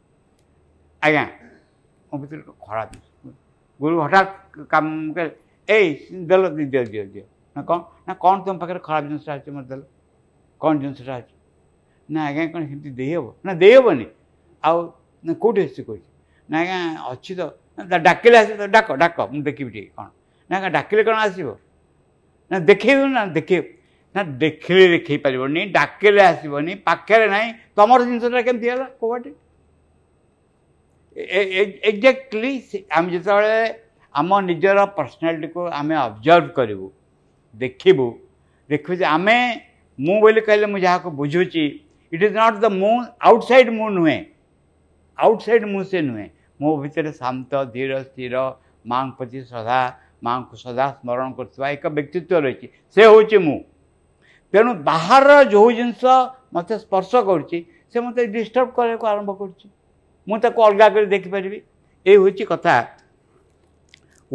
आज्ञा 1.09 1.23
मो 2.12 2.18
भर 2.29 2.40
तो 2.44 2.53
खराब 2.66 2.90
जिन 2.94 3.35
गुरु 3.81 4.01
हटात 4.01 4.37
कम 4.70 4.87
कहे 5.18 5.75
ए 5.75 6.09
दि 6.12 6.85
दि 6.85 7.05
दि 7.14 7.23
ना 7.57 7.62
कौन 7.62 7.85
ना 8.09 8.14
कौन 8.27 8.44
तुम 8.44 8.59
पाखे 8.59 8.79
खराब 8.85 9.09
जिन 9.09 9.55
मत 9.57 9.64
दल 9.73 9.83
कौन 10.61 10.81
जिन 10.85 10.94
ना 12.14 12.27
आज्ञा 12.29 12.47
कौन 12.53 12.66
सेम 12.68 12.94
देहब 13.03 13.35
ना 13.47 13.53
देहबनी 13.66 14.07
आ 14.68 14.73
कौटी 15.44 15.66
से 15.73 15.83
कह 15.88 15.99
ना 16.51 16.61
आज्ञा 16.61 16.79
अच्छी 17.11 17.35
तो 17.35 17.53
डाकिले 17.79 18.39
आस 18.39 18.49
डाक 18.71 18.91
डाक 18.99 19.17
मुझे 19.31 19.43
देखी 19.51 19.65
टे 19.71 19.81
कौन 19.97 20.11
ना 20.51 20.59
क्या 20.61 20.69
डाकिले 20.79 21.05
कौन 21.05 21.15
आसो 21.15 21.59
ना 22.53 22.59
देख 22.71 22.85
ना 23.15 23.25
देख 23.35 23.51
ना 24.17 24.23
देख 24.41 24.67
पार 25.25 25.39
नहीं 25.49 25.71
डाकिले 25.73 26.23
आसबन 26.23 26.75
पाखे 26.87 27.27
ना 27.35 27.41
तुम 27.77 27.97
जिन 28.19 28.43
केमती 28.47 28.67
है 28.67 28.77
कौटे 29.01 29.33
एक्जाक्टली 31.91 32.53
आम 32.99 33.11
जो 33.11 33.39
आम 34.21 34.35
निजर 34.47 34.85
पर्सनालीटी 34.99 35.49
को 35.53 35.65
आम 35.81 35.95
अबजर्व 36.03 36.49
करूँ 36.57 36.91
देखू 37.63 38.09
देख 38.71 39.03
आम 39.15 39.29
मुझे 40.07 40.41
कह 40.49 40.79
जहाँ 40.79 41.11
बुझुच्ची 41.17 41.67
इट 42.15 42.23
इज 42.23 42.37
नॉट 42.37 42.55
द 42.61 42.65
मु 42.73 42.91
आउटसाइड 43.29 43.69
मु 43.75 43.89
नुहे 43.91 44.21
आउटसाइड 45.25 45.65
मु 45.73 45.83
से 45.91 46.01
नुहे 46.03 46.29
ମୋ 46.62 46.73
ଭିତରେ 46.83 47.12
ଶାନ୍ତ 47.14 47.62
ଧୀର 47.75 47.99
ସ୍ଥିର 48.03 48.43
ମାଙ୍କ 48.93 49.17
ପ୍ରତି 49.21 49.40
ସଦା 49.53 49.79
ମାଙ୍କୁ 50.29 50.55
ସଦା 50.64 50.87
ସ୍ମରଣ 51.03 51.29
କରୁଥିବା 51.38 51.67
ଏକ 51.77 51.85
ବ୍ୟକ୍ତିତ୍ୱ 51.97 52.43
ରହିଛି 52.47 52.67
ସେ 52.95 53.01
ହେଉଛି 53.11 53.38
ମୁଁ 53.47 53.57
ତେଣୁ 54.57 54.71
ବାହାରର 54.90 55.31
ଯେଉଁ 55.55 55.69
ଜିନିଷ 55.79 56.03
ମୋତେ 56.59 56.75
ସ୍ପର୍ଶ 56.85 57.12
କରୁଛି 57.31 57.59
ସେ 57.90 57.97
ମୋତେ 58.09 58.23
ଡିଷ୍ଟର୍ବ 58.37 58.71
କରିବାକୁ 58.81 59.07
ଆରମ୍ଭ 59.12 59.31
କରୁଛି 59.43 59.67
ମୁଁ 60.31 60.38
ତାକୁ 60.47 60.59
ଅଲଗା 60.69 60.88
କରି 60.97 61.07
ଦେଖିପାରିବି 61.14 61.59
ଏଇ 62.07 62.19
ହେଉଛି 62.23 62.45
କଥା 62.55 62.75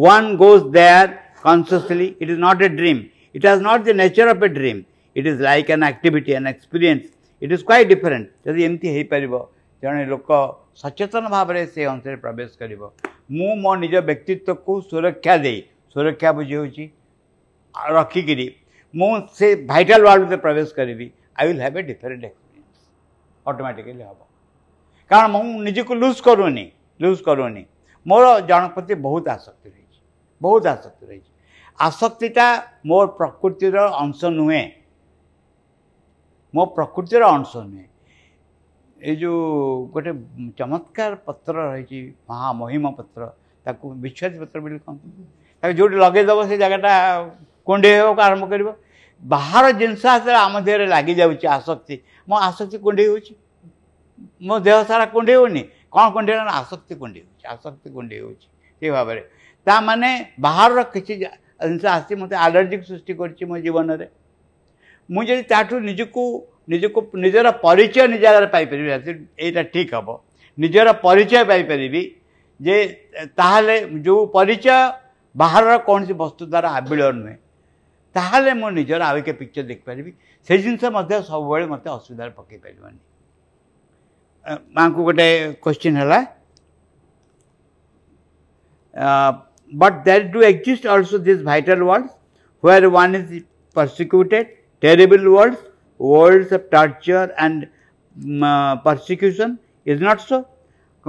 one 0.06 0.28
goes 0.40 0.68
there 0.76 1.16
consciously. 1.44 2.06
It 2.22 2.30
is 2.32 2.38
not 2.38 2.62
a 2.62 2.70
dream. 2.70 2.98
It 3.34 3.44
has 3.48 3.60
not 3.62 3.84
the 3.84 3.94
nature 3.94 4.28
of 4.32 4.42
a 4.48 4.48
dream. 4.50 4.80
It 5.16 5.26
is 5.32 5.40
like 5.42 5.70
an 5.76 5.84
activity, 5.84 6.34
an 6.36 6.48
experience. 6.48 7.08
It 7.42 7.52
is 7.56 7.64
quite 7.70 7.88
different. 7.92 8.30
ଯଦି 8.48 8.60
ଏମିତି 8.68 8.88
ହେଇପାରିବ 8.96 9.36
ଜଣେ 9.84 10.06
ଲୋକ 10.12 10.30
सचेतन 10.84 11.28
भाव 11.32 11.48
से 11.76 11.84
अंश 11.84 12.04
प्रवेश 12.20 12.56
कर 12.62 12.76
मो 13.38 13.74
निज 13.80 13.96
व्यक्तित्व 14.10 14.54
को 14.68 14.80
सुरक्षा 14.82 15.36
दे 15.46 15.52
सुरक्षा 15.94 16.32
बुझे 16.38 16.56
हूँ 16.56 16.68
रखिक 17.98 18.30
मुझे 19.02 19.54
भाइटाल 19.72 20.02
वार्ल्ड 20.04 20.30
में 20.30 20.40
प्रवेश 20.42 20.72
करी 20.78 21.12
I 21.40 21.48
will 21.48 21.62
have 21.62 21.78
a 21.78 21.82
different 21.90 22.24
experience 22.24 23.48
automatically 23.48 24.02
हम 24.02 24.14
कारण 25.10 25.52
मुझक 25.64 25.92
लुज 26.06 26.20
करूनी 26.30 26.72
लुज 27.02 27.22
करूनी 27.26 27.66
मोर 28.08 28.26
जन 28.52 28.68
प्रति 28.76 28.96
बहुत 29.10 29.28
आसक्ति 29.36 29.70
रही 29.70 29.78
बहुत 30.42 30.68
आसक्ति 30.68 31.06
रही 31.06 31.22
आसक्तिटा 31.88 32.48
मोर 32.88 33.06
प्रकृतिर 33.22 33.76
अंश 33.78 34.24
नुहे 34.40 34.64
मो 36.56 36.66
प्रकृतिर 36.80 37.22
अंश 37.36 37.52
नुहे 37.56 37.88
ଏ 39.08 39.12
ଯେଉଁ 39.22 39.48
ଗୋଟେ 39.94 40.12
ଚମତ୍କାର 40.60 41.12
ପତ୍ର 41.28 41.56
ରହିଛି 41.72 41.98
ମହାମହିମା 42.32 42.90
ପତ୍ର 43.00 43.22
ତାକୁ 43.68 43.86
ବିଚ୍ଛେଦ 44.06 44.34
ପତ୍ର 44.44 44.58
ବୋଲି 44.66 44.76
କହନ୍ତି 44.88 45.08
ତାକୁ 45.60 45.72
ଯେଉଁଠି 45.80 45.96
ଲଗେଇଦେବ 46.06 46.40
ସେ 46.50 46.56
ଜାଗାଟା 46.64 46.92
କୁଣ୍ଡେଇ 47.70 47.96
ହେବାକୁ 48.00 48.22
ଆରମ୍ଭ 48.28 48.44
କରିବ 48.54 48.70
ବାହାର 49.36 49.66
ଜିନିଷ 49.80 50.04
ହାତରେ 50.16 50.38
ଆମ 50.46 50.54
ଦେହରେ 50.68 50.86
ଲାଗିଯାଉଛି 50.96 51.46
ଆସକ୍ତି 51.58 51.96
ମୋ 52.30 52.36
ଆସକ୍ତି 52.50 52.78
କୁଣ୍ଡେଇ 52.88 53.08
ହେଉଛି 53.12 53.34
ମୋ 54.48 54.54
ଦେହ 54.68 54.78
ସାରା 54.92 55.06
କୁଣ୍ଡେଇ 55.16 55.36
ହେଉନି 55.40 55.62
କ'ଣ 55.96 56.06
କୁଣ୍ଡେଇ 56.18 56.36
ନା 56.50 56.54
ଆସକ୍ତି 56.62 56.94
କୁଣ୍ଡେଇ 57.02 57.22
ହେଉଛି 57.26 57.46
ଆସକ୍ତି 57.56 57.88
କୁଣ୍ଡେଇ 57.96 58.20
ହେଉଛି 58.24 58.46
ସେଇ 58.80 58.90
ଭାବରେ 58.98 59.22
ତାମାନେ 59.70 60.10
ବାହାରର 60.46 60.80
କିଛି 60.96 61.14
ଜିନିଷ 61.24 61.84
ଆସି 61.98 62.14
ମୋତେ 62.22 62.36
ଆଲର୍ଜିକ୍ 62.46 62.86
ସୃଷ୍ଟି 62.90 63.14
କରିଛି 63.20 63.44
ମୋ 63.52 63.56
ଜୀବନରେ 63.66 64.08
ମୁଁ 65.14 65.22
ଯଦି 65.30 65.44
ତାଠୁ 65.52 65.74
ନିଜକୁ 65.90 66.24
निजक 66.70 66.98
निजर 67.26 67.50
परिचय 67.66 68.08
निजापर 68.08 68.74
ये 68.74 69.64
ठीक 69.74 69.94
हम 69.96 70.18
निजर 70.64 70.92
परिचय 71.06 71.44
पाई 71.52 72.02
जे 72.68 72.76
ताल 73.42 73.70
जो 74.08 74.26
परिचय 74.34 74.90
बाहर 75.38 75.78
कौन 75.88 76.06
सी 76.06 76.14
वस्तु 76.22 76.46
द्वारा 76.46 76.70
आबिल 76.80 77.02
नुहे 77.22 77.34
ताहले 78.18 78.54
मो 78.62 78.70
निजर 78.80 79.02
आउ 79.08 79.18
एक 79.18 79.30
पिक्चर 79.40 79.64
देखिपरि 79.72 80.14
से 80.48 80.58
जिनस 80.66 80.82
सब 80.82 80.94
मत 81.72 81.88
असुविधा 81.88 82.28
पक 82.42 82.60
पारे 82.66 82.98
माँ 84.76 84.90
को 84.96 85.04
गोटे 85.04 85.28
क्वेश्चन 85.64 85.98
है 85.98 86.22
but 89.84 90.04
there 90.06 90.24
do 90.34 90.42
exist 90.52 90.88
also 90.98 91.18
this 91.30 91.42
vital 91.50 91.82
world 91.90 92.08
where 92.66 92.86
one 92.88 93.16
is 93.16 93.42
persecuted 93.76 94.56
terrible 94.82 95.28
world 95.28 95.56
words 96.00 96.52
of 96.52 96.70
torture 96.72 97.34
and 97.38 97.68
uh, 98.44 98.78
persecution 98.88 99.60
is 99.86 100.00
not 100.08 100.18
so 100.30 100.38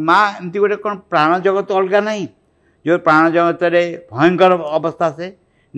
ମା 0.09 0.14
ଏମିତି 0.40 0.59
ଗୋଟେ 0.64 0.76
କ'ଣ 0.83 0.94
ପ୍ରାଣ 1.12 1.38
ଜଗତ 1.46 1.74
ଅଲଗା 1.79 2.00
ନାହିଁ 2.09 2.22
ଯେଉଁ 2.88 2.98
ପ୍ରାଣ 3.07 3.22
ଜଗତରେ 3.37 3.83
ଭୟଙ୍କର 4.12 4.53
ଅବସ୍ଥା 4.79 5.09
ସେ 5.18 5.26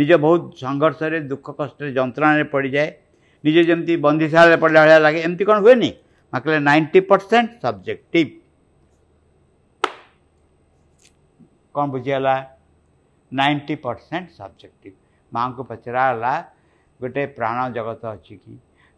ନିଜ 0.00 0.10
ବହୁତ 0.24 0.44
ସଂଘର୍ଷରେ 0.62 1.18
ଦୁଃଖ 1.32 1.46
କଷ୍ଟରେ 1.60 1.88
ଯନ୍ତ୍ରଣାରେ 1.98 2.44
ପଡ଼ିଯାଏ 2.54 2.90
ନିଜେ 3.46 3.62
ଯେମିତି 3.70 3.94
ବନ୍ଦିଶାଳାରେ 4.06 4.58
ପଡ଼ିଲା 4.64 4.80
ଭଳିଆ 4.84 4.98
ଲାଗେ 5.06 5.20
ଏମିତି 5.28 5.44
କ'ଣ 5.48 5.56
ହୁଏନି 5.66 5.90
ମା 6.32 6.36
କହିଲେ 6.44 6.60
ନାଇଣ୍ଟି 6.68 7.00
ପରସେଣ୍ଟ 7.10 7.50
ସବଜେକ୍ଟିଭ୍ 7.64 8.32
କ'ଣ 11.74 11.84
ବୁଝିଗଲା 11.96 12.36
ନାଇଣ୍ଟି 13.40 13.74
ପରସେଣ୍ଟ 13.86 14.26
ସବଜେକ୍ଟିଭ୍ 14.38 14.96
ମାଆଙ୍କୁ 15.38 15.62
ପଚରାଗଲା 15.72 16.34
ଗୋଟେ 17.02 17.22
ପ୍ରାଣ 17.40 17.58
ଜଗତ 17.80 18.02
ଅଛି 18.16 18.34
କି 18.44 18.52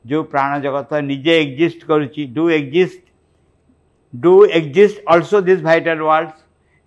जो 0.07 0.23
प्राण 0.33 0.61
जगत 0.63 0.93
निजे 1.05 1.39
exist 1.41 1.83
करुच्ची 1.89 2.25
do 2.35 2.49
exist 2.59 3.01
do 4.25 4.33
exist 4.61 5.03
also 5.17 5.41
this 5.51 5.61
vital 5.69 6.01
worlds 6.13 6.41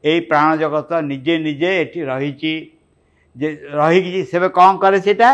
এই 0.10 0.20
প্রাণ 0.32 0.52
জগত 0.62 0.98
নিজে 1.06 1.36
নিজে 1.46 1.70
এটি 1.84 2.04
রয়েছে 2.10 2.50
যে 3.44 3.50
রহিকি 3.78 4.20
সেবে 4.34 4.50
কম 4.58 4.78
করে 4.84 5.00
সেটা 5.08 5.30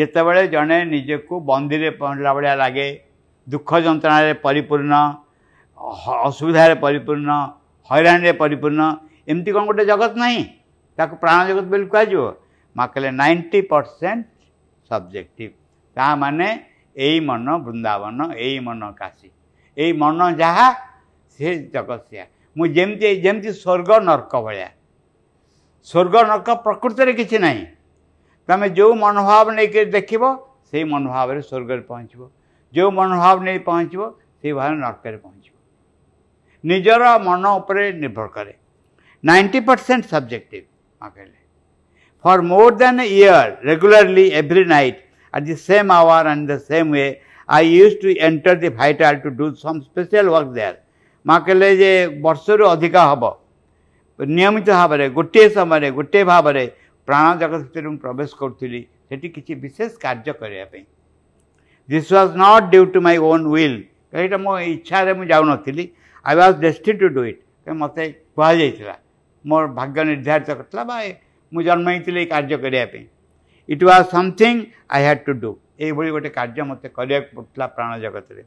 যেতবে 0.00 0.44
জনে 0.52 0.78
নিজকে 0.92 1.40
বন্দিরে 1.48 1.90
পহলা 2.02 2.34
ভাড়া 2.38 2.52
লাগে 2.60 2.84
দুঃখ 3.54 3.74
যন্ত্রণার 3.86 4.38
পরিপূর্ণ 4.44 5.00
অসুবিধার 6.30 6.74
পরিপূর্ণ 6.84 7.38
হইরাণে 7.90 8.34
পরিপূর্ণ 8.42 8.86
এমতি 9.34 9.56
কোণ 9.56 9.66
গোটে 9.72 9.86
জগত 9.92 10.16
নাই 10.24 10.36
তাকে 11.02 11.20
প্রাণ 11.24 11.44
জগত 11.50 11.66
বলে 11.74 11.90
কুহযোগ 11.94 12.24
মা 12.78 12.86
কে 12.94 13.10
নাইনটি 13.22 13.62
পরসেন্ট 13.72 14.22
সবজেক্টিভ 14.94 15.50
তা 15.98 16.08
মানে 16.24 16.48
ଏଇ 17.06 17.18
ମନ 17.28 17.46
ବୃନ୍ଦାବନ 17.64 18.30
ଏଇ 18.46 18.58
ମନ 18.66 18.90
କାଶୀ 19.00 19.30
ଏଇ 19.84 19.92
ମନ 20.02 20.30
ଯାହା 20.40 20.66
ସେ 21.36 21.46
ଜଗତ 21.74 22.00
ସେୟା 22.06 22.24
ମୁଁ 22.56 22.66
ଯେମିତି 22.78 23.08
ଯେମିତି 23.24 23.50
ସ୍ୱର୍ଗ 23.52 23.90
ନର୍କ 24.08 24.32
ଭଳିଆ 24.46 24.68
ସ୍ୱର୍ଗ 25.90 26.14
ନର୍କ 26.30 26.48
ପ୍ରକୃତରେ 26.66 27.12
କିଛି 27.20 27.36
ନାହିଁ 27.46 27.62
ତୁମେ 28.50 28.66
ଯେଉଁ 28.78 28.92
ମନୋଭାବ 29.02 29.46
ନେଇକରି 29.58 29.88
ଦେଖିବ 29.96 30.22
ସେଇ 30.70 30.84
ମନୋଭାବରେ 30.92 31.40
ସ୍ୱର୍ଗରେ 31.50 31.82
ପହଞ୍ଚିବ 31.90 32.20
ଯେଉଁ 32.78 32.90
ମନୋଭାବ 33.00 33.36
ନେଇ 33.48 33.58
ପହଞ୍ଚିବ 33.70 34.02
ସେଇ 34.40 34.52
ଭାବରେ 34.58 34.76
ନର୍କରେ 34.86 35.16
ପହଞ୍ଚିବ 35.24 35.52
ନିଜର 36.70 37.04
ମନ 37.28 37.44
ଉପରେ 37.60 37.84
ନିର୍ଭର 38.04 38.28
କରେ 38.36 38.54
ନାଇଣ୍ଟି 39.28 39.58
ପରସେଣ୍ଟ 39.68 40.04
ସବଜେକ୍ଟିଭ୍ 40.12 40.66
ମା 41.00 41.08
କହିଲେ 41.16 41.40
for 42.24 42.40
more 42.52 42.74
than 42.82 43.00
year 43.10 43.50
regularly 43.70 44.24
every 44.40 44.62
night 44.74 44.98
At 45.36 45.46
the 45.46 45.56
same 45.56 45.90
hour 45.90 46.18
and 46.32 46.48
the 46.48 46.58
same 46.60 46.90
way, 46.92 47.20
I 47.48 47.62
used 47.62 48.00
to 48.02 48.10
enter 48.18 48.54
the 48.54 48.70
vital 48.70 49.20
to 49.24 49.30
do 49.32 49.46
some 49.62 49.78
special 49.90 50.26
work 50.34 50.50
there. 50.60 50.74
ମା 51.28 51.36
କହିଲେ 51.46 51.68
ଯେ 51.80 51.86
ବର୍ଷରୁ 52.24 52.64
ଅଧିକା 52.70 53.02
ହେବ 53.10 53.24
ନିୟମିତ 54.38 54.68
ଭାବରେ 54.80 55.06
ଗୋଟିଏ 55.16 55.46
ସମୟରେ 55.56 55.88
ଗୋଟିଏ 56.00 56.24
ଭାବରେ 56.30 56.64
ପ୍ରାଣ 57.10 57.26
ଜଗତ 57.42 57.60
ଭିତରେ 57.62 57.88
ମୁଁ 57.94 57.98
ପ୍ରବେଶ 58.04 58.28
କରୁଥିଲି 58.40 58.80
ସେଠି 59.14 59.28
କିଛି 59.38 59.54
ବିଶେଷ 59.62 59.90
କାର୍ଯ୍ୟ 60.04 60.34
କରିବା 60.42 60.66
ପାଇଁ 60.74 60.82
this 61.90 62.10
was 62.16 62.34
not 62.44 62.68
due 62.76 62.82
to 62.94 62.98
my 63.08 63.18
own 63.30 63.46
will 63.54 63.78
ଏଇଟା 64.24 64.38
ମୋ 64.44 64.52
ଇଚ୍ଛାରେ 64.74 65.12
ମୁଁ 65.18 65.24
ଯାଉନଥିଲି 65.32 65.84
I 66.28 66.34
was 66.40 66.60
destined 66.66 66.92
to 67.00 67.06
do 67.18 67.22
it 67.32 67.40
ମୋତେ 67.84 68.04
କୁହାଯାଇଥିଲା 68.34 68.96
ମୋର 69.54 69.64
ଭାଗ୍ୟ 69.80 70.00
ନିର୍ଦ୍ଧାରିତ 70.12 70.48
କରିଥିଲା 70.60 70.84
ବା 70.92 70.96
ମୁଁ 71.52 71.62
ଜନ୍ମ 71.70 71.86
ହେଇଥିଲି 71.96 72.18
ଏଇ 72.22 72.28
କାର୍ଯ୍ୟ 72.36 72.56
କରିବା 72.66 72.86
ପାଇଁ 72.96 73.04
it 73.72 73.84
was 73.90 74.06
something 74.14 74.64
I 74.96 75.02
had 75.04 75.24
to 75.26 75.32
do 75.42 75.50
ଏଇଭଳି 75.84 76.10
ଗୋଟେ 76.14 76.30
କାର୍ଯ୍ୟ 76.38 76.64
ମୋତେ 76.70 76.88
କରିବାକୁ 76.96 77.28
ପଡ଼ୁଥିଲା 77.36 77.66
ପ୍ରାଣ 77.76 77.92
ଜଗତରେ 78.04 78.42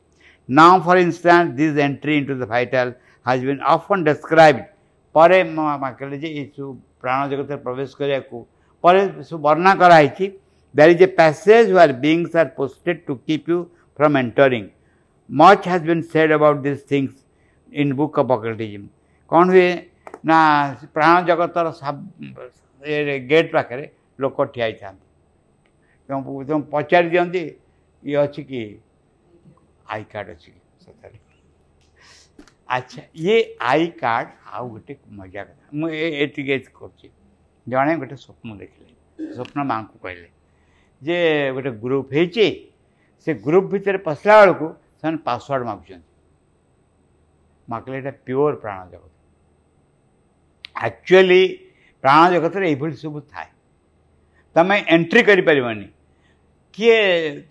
now 0.59 0.75
for 0.87 0.99
instance 1.05 1.47
this 1.61 1.79
entry 1.85 2.17
into 2.27 2.33
the 2.41 2.45
vital 2.53 2.87
has 3.27 3.43
been 3.47 3.61
often 3.75 4.03
described 4.09 4.63
ପରେ 5.17 5.37
କହିଲେ 5.99 6.17
ଯେ 6.23 6.29
ଏସବୁ 6.41 6.65
ପ୍ରାଣ 7.03 7.19
ଜଗତରେ 7.31 7.57
ପ୍ରବେଶ 7.67 7.89
କରିବାକୁ 8.01 8.43
ପରେ 8.85 9.01
ସବୁ 9.29 9.35
ବର୍ଣ୍ଣନା 9.47 9.71
କରାହେଇଛି 9.83 10.25
there 10.77 10.93
is 10.93 11.01
a 11.07 11.09
passage 11.19 11.69
where 11.75 11.93
beings 12.05 12.35
are 12.41 12.49
posted 12.59 12.97
to 13.07 13.13
keep 13.27 13.47
you 13.51 13.59
from 13.97 14.15
entering. 14.23 14.65
Much 15.41 15.65
has 15.71 15.81
been 15.87 16.03
said 16.11 16.31
about 16.37 16.61
these 16.65 16.83
things 16.91 17.13
in 17.71 17.95
book 18.01 18.17
of 18.23 18.29
occultism. 18.35 18.83
କ'ଣ 19.33 19.49
ହୁଏ 19.51 19.69
ନା 20.29 20.39
ପ୍ରାଣ 20.97 21.15
ଜଗତର 21.31 21.73
ଗେଟ୍ 23.33 23.49
ପାଖରେ 23.57 23.85
ଲୋକ 24.23 24.37
ଠିଆ 24.53 24.63
ହେଇଥାନ୍ତି 24.67 25.06
तो 26.09 26.59
पचार 26.73 27.09
दिं 27.09 27.47
ये 28.05 28.15
अच्छे 28.15 28.43
कि 28.43 28.59
आई 29.91 30.03
कार्ड 30.11 30.29
अच्छी 30.29 30.51
सतर 30.81 31.11
अच्छा 32.75 33.01
ये 33.23 33.35
आई 33.71 33.87
कार्ड 34.01 34.27
आ 34.53 34.61
गए 34.63 34.97
मजा 35.19 35.43
क्या 35.43 35.69
मुझे 35.79 36.27
करें 36.37 37.97
गोटे 37.99 38.15
स्वप्न 38.15 38.57
देखे 38.57 39.33
स्वप्न 39.33 39.65
माँ 39.67 39.83
को 39.87 39.99
कहले 40.07 40.27
जे 41.07 41.17
गोटे 41.53 41.71
ग्रुप 41.83 42.09
हो 42.13 43.33
ग्रुप 43.47 43.63
भितर 43.71 43.97
पशला 44.07 44.37
बेलू 44.51 45.17
पासवर्ड 45.25 45.65
मगुच्च 45.67 45.99
मगले 47.69 48.11
प्योर 48.25 48.53
प्राण 48.63 48.89
जगत 48.91 49.11
आकचुअली 50.87 51.47
प्राण 52.01 52.31
जगत 52.39 52.55
ये 52.65 52.91
सब 53.03 53.19
थाए 53.33 53.51
तुम 54.55 54.71
एंट्री 54.73 55.21
करी 55.23 55.41
कर 55.49 55.89
କିଏ 56.77 56.95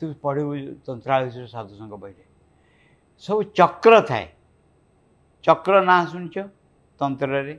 ତୁ 0.00 0.06
ପଢ଼ିବୁ 0.24 0.56
ତନ୍ତ୍ରାଳୟରେ 0.86 1.46
ସାଧୁସଙ୍କ 1.54 1.94
ବହିରେ 2.02 2.24
ସବୁ 3.26 3.40
ଚକ୍ର 3.60 3.94
ଥାଏ 4.10 4.26
ଚକ୍ର 5.46 5.74
ନାଁ 5.88 5.98
ଶୁଣିଛ 6.12 6.36
ତନ୍ତ୍ରରେ 7.00 7.54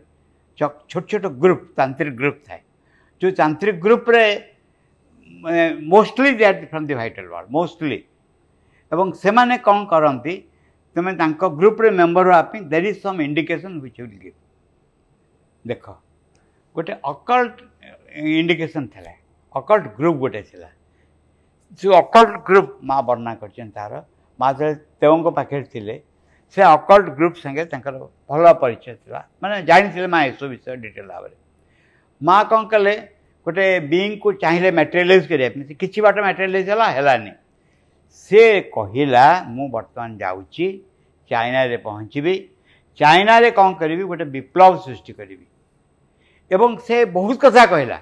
ଛୋଟ 0.60 0.74
ଛୋଟ 1.12 1.24
ଗ୍ରୁପ୍ 1.44 1.64
ତାନ୍ତ୍ରିକ 1.80 2.14
ଗ୍ରୁପ୍ 2.22 2.40
ଥାଏ 2.48 2.62
ଯେଉଁ 3.20 3.32
ତାନ୍ତ୍ରିକ 3.42 3.76
ଗ୍ରୁପ୍ରେ 3.86 4.24
mostly 5.94 6.32
they 6.40 6.46
are 6.52 6.58
from 6.72 6.88
the 6.90 6.94
vital 7.02 7.28
world 7.34 7.50
mostly 7.58 8.00
ଏବଂ 8.94 9.08
ସେମାନେ 9.24 9.56
କ'ଣ 9.68 9.78
କରନ୍ତି 9.94 10.36
ତୁମେ 10.96 11.12
ତାଙ୍କ 11.22 11.42
ଗ୍ରୁପ୍ରେ 11.60 11.90
ମେମ୍ବର 12.00 12.28
ହେବା 12.38 12.46
ପାଇଁ 12.52 12.62
there 12.72 12.86
is 12.92 13.00
some 13.06 13.20
indication 13.28 13.76
which 13.82 13.98
will 14.12 14.18
give 14.24 14.40
ଦେଖ 15.72 15.86
ଗୋଟେ 16.76 16.94
ଅକଲ୍ଟ 17.14 17.56
ଇଣ୍ଡିକେସନ୍ 18.42 18.88
ଥିଲା 18.96 19.14
ଅକଲ୍ଟ 19.62 19.86
ଗ୍ରୁପ୍ 20.00 20.18
ଗୋଟେ 20.24 20.42
ଥିଲା 20.52 20.68
ଯେଉଁ 21.82 21.96
ଅକଲ୍ଟ 22.04 22.30
ଗ୍ରୁପ୍ 22.50 22.70
ମା' 22.90 23.02
ବର୍ଣ୍ଣନା 23.08 23.32
କରିଛନ୍ତି 23.42 23.74
ତାହାର 23.78 23.98
ମା' 24.42 24.52
ଯେତେବେଳେ 24.60 24.78
ଦେବଙ୍କ 25.02 25.28
ପାଖରେ 25.40 25.62
ଥିଲେ 25.74 25.96
ସେ 26.54 26.62
ଅକଲ୍ଟ 26.76 27.06
ଗ୍ରୁପ୍ 27.20 27.36
ସାଙ୍ଗେ 27.44 27.64
ତାଙ୍କର 27.74 27.96
ଭଲ 28.30 28.44
ପରିଚୟ 28.64 28.94
ଥିଲା 29.04 29.22
ମାନେ 29.42 29.56
ଜାଣିଥିଲେ 29.70 30.08
ମା' 30.14 30.24
ଏସବୁ 30.30 30.46
ବିଷୟ 30.54 30.78
ଡିଟେଲ୍ 30.86 31.10
ଭାବରେ 31.14 31.36
ମା' 32.28 32.44
କ'ଣ 32.52 32.62
କଲେ 32.74 32.94
ଗୋଟେ 33.48 33.66
ବିଙ୍ଗକୁ 33.94 34.28
ଚାହିଁଲେ 34.44 34.70
ମ୍ୟାଟେରିଆଲାଇଜ୍ 34.80 35.26
କରିବା 35.32 35.50
ପାଇଁ 35.56 35.64
ସେ 35.70 35.76
କିଛି 35.82 35.98
ବାଟ 36.06 36.16
ମ୍ୟାଟେରିଆଲାଇଜ୍ 36.28 36.68
ହେଲା 36.74 36.88
ହେଲାନି 36.98 37.34
ସେ 38.26 38.42
କହିଲା 38.78 39.26
ମୁଁ 39.56 39.66
ବର୍ତ୍ତମାନ 39.76 40.10
ଯାଉଛି 40.24 40.66
ଚାଇନାରେ 41.32 41.78
ପହଞ୍ଚିବି 41.88 42.36
ଚାଇନାରେ 43.02 43.50
କ'ଣ 43.60 43.70
କରିବି 43.82 44.04
ଗୋଟେ 44.12 44.26
ବିପ୍ଳବ 44.36 44.72
ସୃଷ୍ଟି 44.86 45.12
କରିବି 45.20 45.46
ଏବଂ 46.56 46.70
ସେ 46.88 46.96
ବହୁତ 47.18 47.38
କଥା 47.46 47.64
କହିଲା 47.74 47.98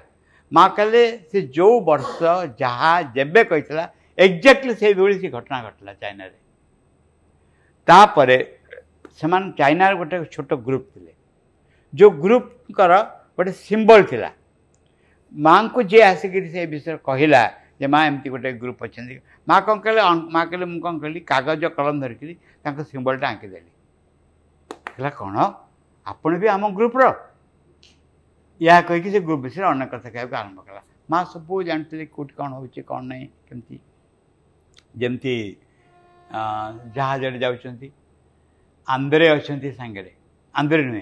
ମା' 0.54 0.68
କହିଲେ 0.76 1.00
ସେ 1.30 1.38
ଯେଉଁ 1.56 1.74
ବର୍ଷ 1.90 2.18
ଯାହା 2.62 2.90
ଯେବେ 3.16 3.42
କହିଥିଲା 3.50 3.84
ଏକ୍ଜାକ୍ଟଲି 4.26 4.74
ସେଇଭଳି 4.82 5.14
ସେ 5.22 5.28
ଘଟଣା 5.36 5.56
ଘଟିଲା 5.66 5.92
ଚାଇନାରେ 6.02 6.36
ତାପରେ 7.90 8.38
ସେମାନେ 9.20 9.46
ଚାଇନାର 9.58 9.92
ଗୋଟେ 10.00 10.16
ଛୋଟ 10.34 10.50
ଗ୍ରୁପ୍ 10.68 10.86
ଥିଲେ 10.94 11.12
ଯେଉଁ 11.98 12.10
ଗ୍ରୁପ୍ଙ୍କର 12.24 12.92
ଗୋଟେ 13.38 13.52
ସିମ୍ବଲ 13.66 14.00
ଥିଲା 14.12 14.30
ମାଆଙ୍କୁ 15.46 15.80
ଯିଏ 15.90 16.04
ଆସିକିରି 16.12 16.48
ସେ 16.54 16.60
ବିଷୟରେ 16.74 16.98
କହିଲା 17.08 17.42
ଯେ 17.80 17.86
ମା' 17.92 18.04
ଏମିତି 18.08 18.28
ଗୋଟେ 18.34 18.48
ଗ୍ରୁପ୍ 18.62 18.80
ଅଛନ୍ତି 18.86 19.12
ମା' 19.50 19.58
କ'ଣ 19.66 19.76
କହିଲେ 19.84 20.02
ମା' 20.34 20.44
କହିଲେ 20.50 20.66
ମୁଁ 20.72 20.80
କ'ଣ 20.86 20.94
କହିଲି 21.02 21.20
କାଗଜ 21.32 21.64
କଲମ 21.76 21.94
ଧରିକିରି 22.04 22.34
ତାଙ୍କ 22.64 22.78
ସିମ୍ବଲଟା 22.92 23.26
ଆଙ୍କିଦେଲି 23.32 23.70
କହିଲା 24.92 25.10
କ'ଣ 25.20 25.34
ଆପଣ 26.10 26.32
ବି 26.40 26.46
ଆମ 26.54 26.64
ଗ୍ରୁପ୍ର 26.78 27.02
या 28.62 28.80
कहीकि 28.80 29.10
से 29.10 29.20
ग्रुप 29.20 29.40
विषय 29.40 29.62
अन्य 29.68 29.86
कथ 29.92 30.04
कह 30.12 30.20
आरंभ 30.36 30.58
कला 30.66 30.80
माँ 31.10 31.22
सब 31.32 31.48
जानते 31.66 32.04
कौट 32.06 32.30
कौन 32.36 32.52
हो 32.52 32.66
कौन 32.88 33.06
नहीं 33.06 33.26
कमी 33.52 33.80
जहाज 36.94 37.20
जांद्रे 38.88 39.26
अच्छा 39.28 39.70
सांगे 39.70 40.14
आंद्रे 40.58 40.82
नुहे 40.84 41.00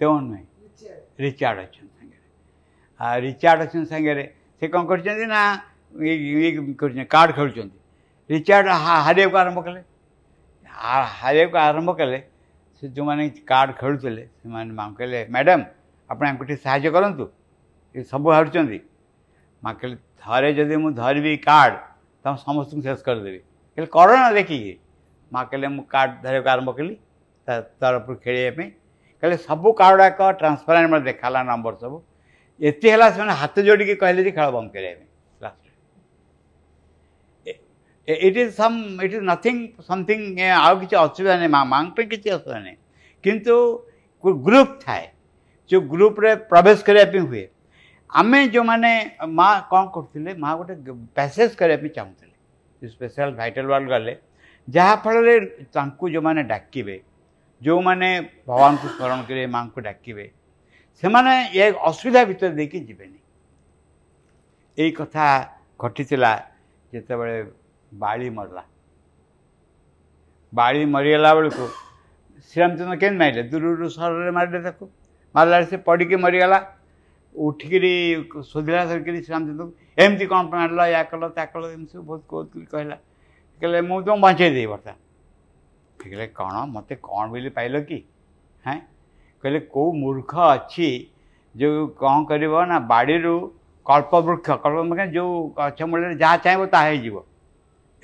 तेवन 0.00 0.24
नुहे 0.24 0.42
रिचार्ड 1.22 1.58
अच्छे 1.60 2.06
रिचार्ड 3.20 3.60
अच्छा 3.60 3.84
सांगे 3.84 4.24
से 4.60 4.68
कौन 4.76 4.86
कर 4.92 4.98
कार्ड 7.12 7.34
खेलुंच 7.34 7.70
रिचार्ड 8.30 8.68
हारे 8.84 9.24
आरंभ 9.40 9.58
कले 9.64 9.80
हारे 10.70 11.46
को 11.52 11.58
आरंभ 11.58 11.90
कले 11.98 12.18
ସେ 12.80 12.86
ଯେଉଁମାନେ 12.96 13.22
କାର୍ଡ଼ 13.50 13.72
ଖେଳୁଥିଲେ 13.80 14.22
ସେମାନେ 14.40 14.70
ମାଆ 14.80 14.88
କହିଲେ 14.98 15.20
ମ୍ୟାଡ଼ାମ୍ 15.36 15.64
ଆପଣ 16.12 16.24
ଆମକୁ 16.32 16.42
ଟିକେ 16.50 16.56
ସାହାଯ୍ୟ 16.66 16.90
କରନ୍ତୁ 16.96 17.24
ଏ 17.96 17.98
ସବୁ 18.12 18.28
ହାରୁଛନ୍ତି 18.38 18.78
ମାଆ 19.66 19.72
କହିଲେ 19.80 19.98
ଥରେ 20.22 20.50
ଯଦି 20.58 20.76
ମୁଁ 20.82 20.90
ଧରିବି 21.02 21.32
କାର୍ଡ଼ 21.48 21.74
ତମ 22.24 22.32
ସମସ୍ତଙ୍କୁ 22.46 22.82
ଶେଷ 22.88 22.98
କରିଦେବି 23.08 23.40
କହିଲେ 23.72 23.88
କର 23.96 24.08
ନା 24.22 24.28
ଦେଖିକି 24.38 24.72
ମାଆ 25.34 25.42
କହିଲେ 25.50 25.68
ମୁଁ 25.78 25.84
କାର୍ଡ଼ 25.96 26.16
ଧରିବାକୁ 26.26 26.48
ଆରମ୍ଭ 26.54 26.70
କଲି 26.78 26.94
ତା 27.46 27.52
ତରଫରୁ 27.82 28.16
ଖେଳିବା 28.26 28.52
ପାଇଁ 28.58 28.68
କହିଲେ 29.20 29.36
ସବୁ 29.48 29.68
କାର୍ଡ଼ଗୁଡ଼ାକ 29.82 30.20
ଟ୍ରାନ୍ସପାରେଣ୍ଟ 30.40 30.86
ମୋତେ 30.92 31.04
ଦେଖାହେଲା 31.10 31.40
ନମ୍ବର 31.50 31.74
ସବୁ 31.82 31.96
ଏତେ 32.70 32.86
ହେଲା 32.92 33.06
ସେମାନେ 33.16 33.34
ହାତ 33.42 33.56
ଯୋଡ଼ିକି 33.68 33.94
କହିଲେ 34.02 34.20
ଯେ 34.28 34.32
ଖେଳ 34.38 34.46
ବନ୍ଦ 34.56 34.68
କରିବା 34.76 34.94
ପାଇଁ 34.98 35.07
it 38.08 38.36
is 38.36 38.52
some 38.54 38.74
it 39.04 39.12
is 39.12 39.20
nothing 39.22 39.66
something 39.88 40.38
आउ 40.50 40.78
कि 40.80 40.96
असुविधा 40.96 41.36
नहीं 41.36 41.48
माँ 41.64 41.84
पर 41.96 42.02
किसी 42.12 42.30
असुविधा 42.30 42.58
नहीं 42.58 42.74
कितु 43.24 43.56
ग्रुप 44.26 44.78
थाए 44.82 45.10
जो 45.70 45.80
ग्रुप 45.88 46.20
रे 46.20 46.34
प्रवेश 46.52 46.82
करने 46.82 47.18
हुए 47.18 47.48
आम 48.20 48.36
जो 48.54 48.62
मैंने 48.64 48.92
माँ 49.40 49.50
कौन 49.70 49.86
करते 49.96 50.34
माँ 50.40 50.56
गोटे 50.58 50.74
पैसेज 51.16 51.54
करने 51.54 51.88
चाहूल 51.98 52.88
स्पेशल 52.88 53.30
भाइटाल 53.36 53.66
वार्ड 53.66 53.88
गले 53.90 54.16
जहाँ 54.76 54.96
फल 55.04 55.50
जो 56.12 56.20
मैंने 56.22 56.42
डाकबे 56.54 57.00
जो 57.62 57.80
मैंने 57.82 58.10
भगवान 58.48 58.76
को 58.82 58.88
स्मरण 58.96 59.22
करेंगे 59.28 59.46
माँ 59.52 59.66
को 59.74 59.80
डाकबे 59.90 60.30
से 61.00 61.08
मैंने 61.14 61.38
ये 61.58 61.70
असुविधा 61.86 62.24
भितर 62.24 62.50
देखे 62.60 62.80
जब 62.92 63.06
यथा 64.90 65.28
घटी 65.84 66.04
जिते 66.04 67.16
बड़े 67.16 67.42
बाड़ी 67.94 68.30
मरला 68.30 68.64
बाड़ी 70.54 70.84
मरीगला 70.86 71.34
बेलू 71.34 71.50
श्रीरामचंद्र 71.50 72.96
के 72.96 73.10
मारे 73.18 73.42
दूर 73.48 73.88
सर 73.90 74.12
में 74.12 74.30
मारे 74.38 74.70
मारला 75.36 75.62
से 75.64 75.76
पड़ी 75.88 76.16
मरीगला 76.16 76.60
उठिक 77.46 78.42
शोधला 78.52 78.84
सर 78.88 79.02
कि 79.02 79.20
श्रीरामचंद्र 79.22 79.64
को 79.64 80.02
एमती 80.04 80.26
कौन 80.26 80.48
मार 80.54 80.88
या 80.90 81.02
कल 81.12 81.28
ता 81.36 81.44
कल 81.52 81.64
एम 81.72 81.84
सब 81.92 82.04
बहुत 82.06 82.24
कह 82.56 82.64
कहला 82.72 82.94
कहे 83.64 83.80
मुझ 83.88 84.04
तुम 84.06 84.22
बचेदे 84.22 84.66
बर्तन 84.66 84.92
कहे 86.06 86.26
कौन 86.40 86.70
मत 86.76 86.98
कौन 87.02 87.28
बोली 87.30 87.48
पाइल 87.56 87.82
कि 87.84 88.04
हाँ 88.64 88.78
कहे 89.42 89.60
को 89.72 89.92
मूर्ख 89.92 90.34
अच्छी 90.34 90.90
जो 91.56 91.86
कौन 92.00 92.24
करना 92.26 92.78
बाड़ी 92.92 93.18
कल्पवृक्ष 93.88 94.50
कल्प 94.64 95.00
जो 95.14 95.24
गच 95.58 95.82
मूल 95.82 96.14
जहाँ 96.18 96.36
चाहिए 96.44 96.66
ताइव 96.72 97.24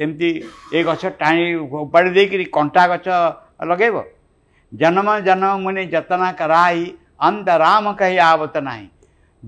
एमती 0.02 0.30
ये 0.74 0.82
गच 0.84 1.04
टाणी 1.20 1.54
उपाड़ी 1.80 2.10
देकर 2.12 2.42
कंटा 2.58 2.86
गच 2.94 3.08
लगे 3.70 3.90
जन्म 4.78 5.18
जन्म 5.26 5.58
मुनि 5.62 5.84
जतना 5.94 6.30
कराई 6.40 6.84
अंत 7.28 7.48
राम 7.64 7.92
कही 8.00 8.16
आवत 8.30 8.56
ना 8.68 8.74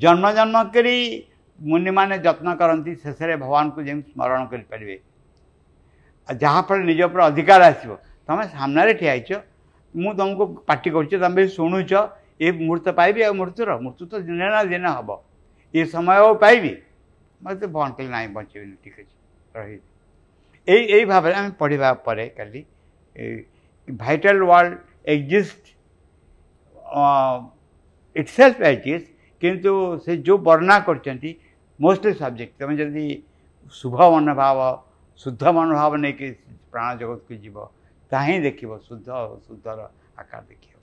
जन्म 0.05 0.31
जन्म 0.39 0.63
कर 0.77 0.87
मुनि 1.71 1.91
मान 1.99 2.17
जत्न 2.25 2.55
करती 2.63 2.95
शेष 2.95 3.23
भगवान 3.41 3.71
को 3.75 3.83
जमी 3.83 4.03
स्मरण 4.13 4.45
करे 4.55 5.01
जहाँफल 6.33 6.79
निज 6.87 7.03
पर 7.15 7.21
अधिकार 7.21 7.63
आस 7.63 7.85
तुम 8.29 8.43
सामने 8.55 8.93
ठिया 9.03 9.43
मु 10.05 10.13
तुमको 10.21 10.47
पार्टी 10.71 10.91
करम 10.99 11.47
शुणु 11.57 11.81
ये 12.43 12.53
मुहूर्त 12.53 12.89
पाइबी 12.97 13.23
आ 13.23 13.33
मृत्युर 13.33 13.75
मृत्यु 13.83 14.07
तो 14.07 14.21
दिन 14.23 14.35
ना 14.49 14.63
दिन 14.75 14.87
हम 14.87 15.17
ये 15.75 15.85
समय 15.97 16.33
पाइबी 16.41 16.77
मत 17.45 17.65
भगवान 17.65 17.93
कह 17.99 18.09
ना 18.09 18.27
बचे 18.41 18.65
ठीक 18.67 18.99
अच्छे 18.99 19.61
रही 19.61 19.77
এই 20.75 20.83
এইভাবে 20.99 21.31
ଆମେ 21.41 21.51
ପଢ଼ିବା 21.61 21.89
ପରେ 22.07 22.25
କାଲି 22.39 22.61
vital 24.03 24.35
world 24.51 24.77
exist 25.15 25.63
itself 28.37 28.59
exist 28.75 29.07
କିନ୍ତୁ 29.45 29.73
ସେ 30.07 30.13
ଯେଉଁ 30.31 30.39
ବର୍ଣ୍ଣନା 30.49 30.77
କରିଛନ୍ତି 30.89 31.31
ମୋଷ୍ଟଲି 31.87 32.15
ସବଜେକ୍ଟ 32.23 32.55
ତୁମେ 32.65 32.75
ଯଦି 32.83 33.07
ଶୁଭ 33.81 33.97
ମନୋଭାବ 34.17 34.59
ଶୁଦ୍ଧ 35.25 35.43
ମନୋଭାବ 35.61 35.93
ନେଇକି 36.07 36.27
ପ୍ରାଣ 36.73 36.89
ଜଗତକୁ 37.05 37.33
ଯିବ 37.47 37.57
ତାହା 38.15 38.25
ହିଁ 38.33 38.39
ଦେଖିବ 38.49 38.71
ଶୁଦ୍ଧ 38.91 39.09
ଶୁଦ୍ଧର 39.47 39.79
ଆକାର 40.21 40.43
ଦେଖିବ 40.53 40.76